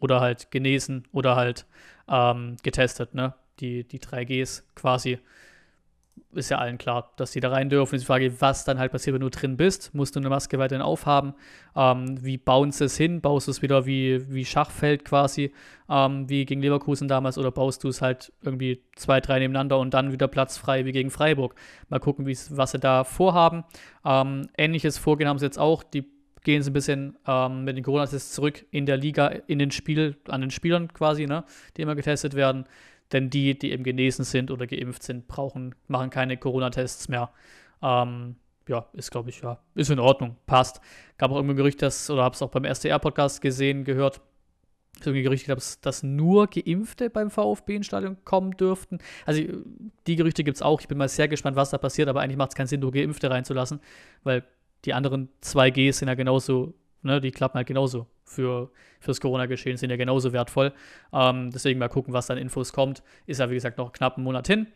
oder 0.00 0.20
halt 0.20 0.50
genesen 0.50 1.06
oder 1.12 1.36
halt 1.36 1.66
ähm, 2.08 2.56
getestet, 2.62 3.14
ne? 3.14 3.34
Die, 3.60 3.84
die 3.84 3.98
3Gs 3.98 4.62
quasi. 4.74 5.18
Ist 6.32 6.50
ja 6.50 6.58
allen 6.58 6.78
klar, 6.78 7.12
dass 7.16 7.32
die 7.32 7.40
da 7.40 7.50
rein 7.50 7.68
dürfen. 7.68 7.94
Ist 7.94 8.02
die 8.02 8.06
Frage, 8.06 8.40
was 8.40 8.64
dann 8.64 8.78
halt 8.78 8.92
passiert, 8.92 9.14
wenn 9.14 9.20
du 9.20 9.30
drin 9.30 9.56
bist. 9.56 9.94
Musst 9.94 10.16
du 10.16 10.20
eine 10.20 10.28
Maske 10.28 10.58
weiterhin 10.58 10.82
aufhaben? 10.82 11.34
Ähm, 11.76 12.22
wie 12.24 12.38
bauen 12.38 12.72
sie 12.72 12.84
es 12.84 12.96
hin? 12.96 13.20
Baust 13.20 13.46
du 13.46 13.50
es 13.50 13.62
wieder 13.62 13.86
wie, 13.86 14.32
wie 14.32 14.44
Schachfeld 14.44 15.04
quasi, 15.04 15.52
ähm, 15.88 16.28
wie 16.28 16.44
gegen 16.44 16.60
Leverkusen 16.60 17.08
damals? 17.08 17.38
Oder 17.38 17.50
baust 17.50 17.84
du 17.84 17.88
es 17.88 18.02
halt 18.02 18.32
irgendwie 18.42 18.82
zwei, 18.96 19.20
drei 19.20 19.38
nebeneinander 19.38 19.78
und 19.78 19.94
dann 19.94 20.12
wieder 20.12 20.28
platzfrei 20.28 20.84
wie 20.84 20.92
gegen 20.92 21.10
Freiburg? 21.10 21.54
Mal 21.88 22.00
gucken, 22.00 22.26
was 22.26 22.70
sie 22.70 22.78
da 22.78 23.04
vorhaben. 23.04 23.64
Ähm, 24.04 24.48
ähnliches 24.56 24.98
Vorgehen 24.98 25.28
haben 25.28 25.38
sie 25.38 25.46
jetzt 25.46 25.58
auch. 25.58 25.82
Die 25.82 26.17
gehen 26.42 26.62
sie 26.62 26.70
ein 26.70 26.74
bisschen 26.74 27.18
ähm, 27.26 27.64
mit 27.64 27.76
den 27.76 27.84
Corona-Tests 27.84 28.32
zurück 28.32 28.64
in 28.70 28.86
der 28.86 28.96
Liga, 28.96 29.26
in 29.26 29.58
den 29.58 29.70
Spiel, 29.70 30.16
an 30.28 30.40
den 30.40 30.50
Spielern 30.50 30.92
quasi, 30.92 31.26
ne, 31.26 31.44
die 31.76 31.82
immer 31.82 31.94
getestet 31.94 32.34
werden. 32.34 32.64
Denn 33.12 33.30
die, 33.30 33.58
die 33.58 33.72
eben 33.72 33.84
genesen 33.84 34.24
sind 34.24 34.50
oder 34.50 34.66
geimpft 34.66 35.02
sind, 35.02 35.28
brauchen, 35.28 35.74
machen 35.86 36.10
keine 36.10 36.36
Corona-Tests 36.36 37.08
mehr. 37.08 37.30
Ähm, 37.82 38.36
ja, 38.68 38.86
ist, 38.92 39.10
glaube 39.10 39.30
ich, 39.30 39.40
ja, 39.40 39.58
ist 39.74 39.90
in 39.90 39.98
Ordnung, 39.98 40.36
passt. 40.46 40.80
Gab 41.16 41.30
auch 41.30 41.36
irgendwie 41.36 41.54
ein 41.54 41.56
Gerücht, 41.56 41.80
dass, 41.80 42.10
oder 42.10 42.22
habe 42.22 42.34
es 42.34 42.42
auch 42.42 42.50
beim 42.50 42.64
SDR-Podcast 42.64 43.40
gesehen, 43.40 43.84
gehört, 43.84 44.20
so 45.02 45.10
ein 45.10 45.22
Gerücht, 45.22 45.48
dass, 45.48 45.80
dass 45.80 46.02
nur 46.02 46.48
Geimpfte 46.48 47.08
beim 47.08 47.30
VfB 47.30 47.76
ins 47.76 47.86
Stadion 47.86 48.16
kommen 48.24 48.52
dürften. 48.52 48.98
Also 49.26 49.42
die 50.06 50.16
Gerüchte 50.16 50.44
gibt 50.44 50.56
es 50.56 50.62
auch. 50.62 50.80
Ich 50.80 50.88
bin 50.88 50.98
mal 50.98 51.08
sehr 51.08 51.28
gespannt, 51.28 51.56
was 51.56 51.70
da 51.70 51.78
passiert, 51.78 52.08
aber 52.08 52.20
eigentlich 52.20 52.36
macht 52.36 52.50
es 52.50 52.56
keinen 52.56 52.66
Sinn, 52.66 52.80
nur 52.80 52.92
Geimpfte 52.92 53.30
reinzulassen, 53.30 53.80
weil 54.24 54.44
die 54.84 54.94
anderen 54.94 55.28
2Gs 55.42 55.94
sind 55.94 56.08
ja 56.08 56.14
genauso, 56.14 56.74
ne, 57.02 57.20
die 57.20 57.30
klappen 57.30 57.56
halt 57.56 57.66
genauso 57.66 58.06
für 58.24 58.70
fürs 59.00 59.20
Corona-Geschehen, 59.20 59.76
sind 59.76 59.90
ja 59.90 59.96
genauso 59.96 60.32
wertvoll. 60.32 60.72
Ähm, 61.12 61.50
deswegen 61.50 61.78
mal 61.78 61.88
gucken, 61.88 62.12
was 62.12 62.26
dann 62.26 62.38
Infos 62.38 62.72
kommt. 62.72 63.02
Ist 63.26 63.38
ja, 63.38 63.48
wie 63.50 63.54
gesagt, 63.54 63.78
noch 63.78 63.92
knapp 63.92 64.16
einen 64.16 64.24
Monat 64.24 64.46
hin. 64.46 64.66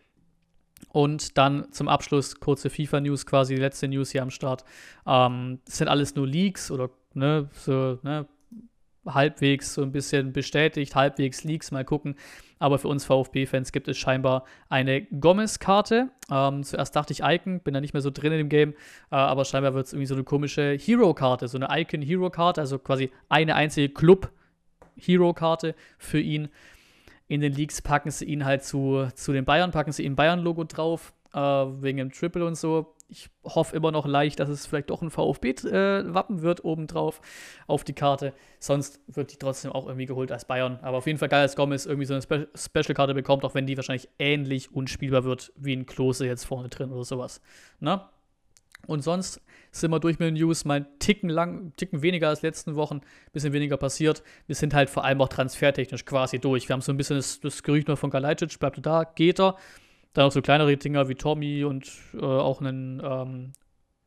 Und 0.89 1.39
dann 1.39 1.73
zum 1.73 1.89
Abschluss 1.89 2.41
kurze 2.41 2.71
FIFA-News, 2.71 3.27
quasi 3.27 3.55
die 3.55 3.61
letzte 3.61 3.89
News 3.89 4.11
hier 4.11 4.23
am 4.23 4.31
Start. 4.31 4.65
Ähm, 5.07 5.61
das 5.65 5.79
sind 5.79 5.89
alles 5.89 6.15
nur 6.15 6.27
Leaks 6.27 6.71
oder 6.71 6.91
ne, 7.15 7.49
so, 7.53 7.99
ne, 8.03 8.27
halbwegs 9.07 9.75
so 9.75 9.83
ein 9.83 9.93
bisschen 9.93 10.33
bestätigt, 10.33 10.95
halbwegs 10.95 11.45
Leaks, 11.45 11.71
mal 11.71 11.85
gucken. 11.85 12.17
Aber 12.59 12.79
für 12.79 12.89
uns 12.89 13.05
VfB-Fans 13.05 13.73
gibt 13.73 13.89
es 13.89 13.99
scheinbar 13.99 14.45
eine 14.69 15.03
Gomez-Karte. 15.03 16.11
Ähm, 16.31 16.63
zuerst 16.63 16.95
dachte 16.95 17.13
ich 17.13 17.21
Icon, 17.23 17.61
bin 17.61 17.75
da 17.75 17.81
nicht 17.81 17.93
mehr 17.93 18.03
so 18.03 18.11
drin 18.11 18.33
in 18.33 18.39
dem 18.39 18.49
Game, 18.49 18.75
äh, 19.11 19.17
aber 19.17 19.45
scheinbar 19.45 19.75
wird 19.75 19.87
es 19.87 19.93
irgendwie 19.93 20.07
so 20.07 20.15
eine 20.15 20.25
komische 20.25 20.77
Hero-Karte, 20.79 21.49
so 21.49 21.59
eine 21.59 21.69
Icon-Hero-Karte, 21.71 22.61
also 22.61 22.79
quasi 22.79 23.11
eine 23.29 23.57
einzige 23.57 23.93
Club-Hero-Karte 23.93 25.75
für 25.99 26.21
ihn. 26.21 26.49
In 27.27 27.41
den 27.41 27.53
Leaks 27.53 27.83
packen 27.83 28.11
sie 28.11 28.27
ihn 28.27 28.45
halt 28.45 28.63
zu, 28.63 29.09
zu 29.15 29.33
den 29.33 29.45
Bayern, 29.45 29.73
packen 29.73 29.91
sie 29.91 30.05
ihm 30.05 30.15
Bayern-Logo 30.15 30.65
drauf, 30.65 31.13
äh, 31.35 31.39
wegen 31.39 31.99
dem 31.99 32.13
Triple 32.13 32.47
und 32.47 32.57
so 32.57 32.95
ich 33.13 33.29
hoffe 33.45 33.77
immer 33.77 33.93
noch 33.93 34.07
leicht, 34.07 34.41
dass 34.41 34.49
es 34.49 34.67
vielleicht 34.67 34.89
doch 34.89 35.03
ein 35.03 35.11
VfB-Wappen 35.11 36.39
äh, 36.39 36.43
wird 36.43 36.65
obendrauf 36.65 37.21
auf 37.67 37.85
die 37.85 37.93
Karte. 37.93 38.33
Sonst 38.59 39.01
wird 39.07 39.33
die 39.33 39.37
trotzdem 39.37 39.71
auch 39.71 39.87
irgendwie 39.87 40.07
geholt 40.07 40.33
als 40.33 40.47
Bayern. 40.47 40.79
Aber 40.81 40.97
auf 40.97 41.07
jeden 41.07 41.19
Fall 41.19 41.29
geil, 41.29 41.43
dass 41.43 41.55
Gomez 41.55 41.85
irgendwie 41.85 42.07
so 42.07 42.15
eine 42.15 42.23
Spe 42.23 42.49
Special-Karte 42.55 43.13
bekommt, 43.13 43.45
auch 43.45 43.55
wenn 43.55 43.67
die 43.67 43.77
wahrscheinlich 43.77 44.09
ähnlich 44.19 44.75
unspielbar 44.75 45.25
wird 45.25 45.53
wie 45.57 45.75
ein 45.75 45.85
Klose 45.85 46.27
jetzt 46.27 46.45
vorne 46.45 46.71
drin 46.71 46.91
oder 46.91 47.05
sowas. 47.05 47.43
Na? 47.81 47.97
Ne? 47.97 48.03
Und 48.87 49.03
sonst 49.03 49.41
sind 49.71 49.93
wir 49.93 50.01
durch 50.01 50.19
mit 50.19 50.27
den 50.27 50.35
News, 50.35 50.65
mal 50.65 50.77
einen 50.77 50.99
Ticken 50.99 51.29
lang, 51.29 51.73
Ticken 51.77 52.03
weniger 52.03 52.29
als 52.29 52.43
letzten 52.43 52.75
Wochen, 52.75 53.03
bisschen 53.33 53.53
weniger 53.53 53.77
passiert. 53.77 54.25
Wir 54.47 54.57
sind 54.57 54.75
halt 54.75 54.91
vor 54.91 55.05
allem 55.05 55.21
auch 55.21 55.29
transfertechnisch 55.29 56.05
quasi 56.05 56.41
durch. 56.41 56.69
Wir 56.69 56.75
haben 56.75 56.81
so 56.81 56.93
ein 56.93 56.97
bisschen 56.97 57.17
das, 57.17 57.39
das 57.39 57.63
Gerücht 57.63 57.87
noch 57.87 57.99
von 57.99 58.11
Kalajdzic, 58.11 58.59
bleibt 58.59 58.85
da, 58.85 59.05
geht 59.05 59.39
er. 59.39 59.57
Dann 60.15 60.27
auch 60.27 60.33
so 60.33 60.43
kleinere 60.43 60.77
Dinger 60.77 61.09
wie 61.09 61.15
Tommy 61.15 61.65
und 61.65 61.91
äh, 62.15 62.25
auch 62.25 62.61
einen 62.61 63.01
ähm, 63.05 63.53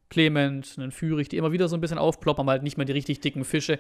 Clement, 0.09 0.75
einen 0.77 0.91
Führig, 0.91 1.29
die 1.29 1.37
immer 1.37 1.51
wieder 1.51 1.67
so 1.67 1.75
ein 1.75 1.81
bisschen 1.81 1.97
aufploppen, 1.97 2.43
aber 2.43 2.51
halt 2.51 2.63
nicht 2.63 2.77
mehr 2.77 2.85
die 2.85 2.93
richtig 2.93 3.21
dicken 3.21 3.43
Fische. 3.43 3.79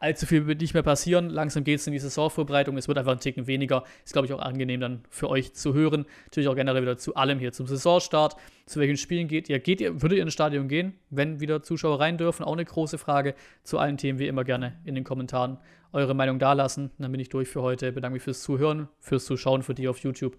Allzu 0.00 0.26
viel 0.26 0.46
wird 0.46 0.60
nicht 0.60 0.74
mehr 0.74 0.84
passieren. 0.84 1.28
Langsam 1.28 1.64
geht 1.64 1.80
es 1.80 1.86
in 1.88 1.92
die 1.92 1.98
Saisonvorbereitung. 1.98 2.76
Es 2.76 2.86
wird 2.86 2.98
einfach 2.98 3.12
ein 3.12 3.18
Ticken 3.18 3.48
weniger. 3.48 3.82
Ist, 4.04 4.12
glaube 4.12 4.26
ich, 4.26 4.32
auch 4.32 4.38
angenehm 4.38 4.80
dann 4.80 5.02
für 5.10 5.28
euch 5.28 5.54
zu 5.54 5.74
hören. 5.74 6.06
Natürlich 6.26 6.48
auch 6.48 6.54
generell 6.54 6.82
wieder 6.82 6.98
zu 6.98 7.16
allem 7.16 7.40
hier 7.40 7.52
zum 7.52 7.66
Saisonstart. 7.66 8.36
Zu 8.64 8.78
welchen 8.78 8.96
Spielen 8.96 9.26
geht 9.26 9.48
ihr? 9.48 9.58
Geht 9.58 9.80
ihr, 9.80 10.00
würdet 10.00 10.18
ihr 10.18 10.22
ins 10.22 10.34
Stadion 10.34 10.68
gehen, 10.68 10.94
wenn 11.10 11.40
wieder 11.40 11.64
Zuschauer 11.64 11.98
rein 11.98 12.16
dürfen? 12.16 12.44
Auch 12.44 12.52
eine 12.52 12.64
große 12.64 12.96
Frage. 12.96 13.34
Zu 13.64 13.78
allen 13.78 13.96
Themen 13.96 14.20
wie 14.20 14.28
immer 14.28 14.44
gerne 14.44 14.78
in 14.84 14.94
den 14.94 15.02
Kommentaren 15.02 15.58
eure 15.92 16.14
Meinung 16.14 16.38
dalassen. 16.38 16.92
Dann 16.98 17.10
bin 17.10 17.20
ich 17.20 17.28
durch 17.28 17.48
für 17.48 17.62
heute. 17.62 17.90
Bedanke 17.90 18.14
mich 18.14 18.22
fürs 18.22 18.42
Zuhören, 18.42 18.88
fürs 19.00 19.24
Zuschauen, 19.24 19.64
für 19.64 19.74
die 19.74 19.88
auf 19.88 19.98
YouTube 19.98 20.38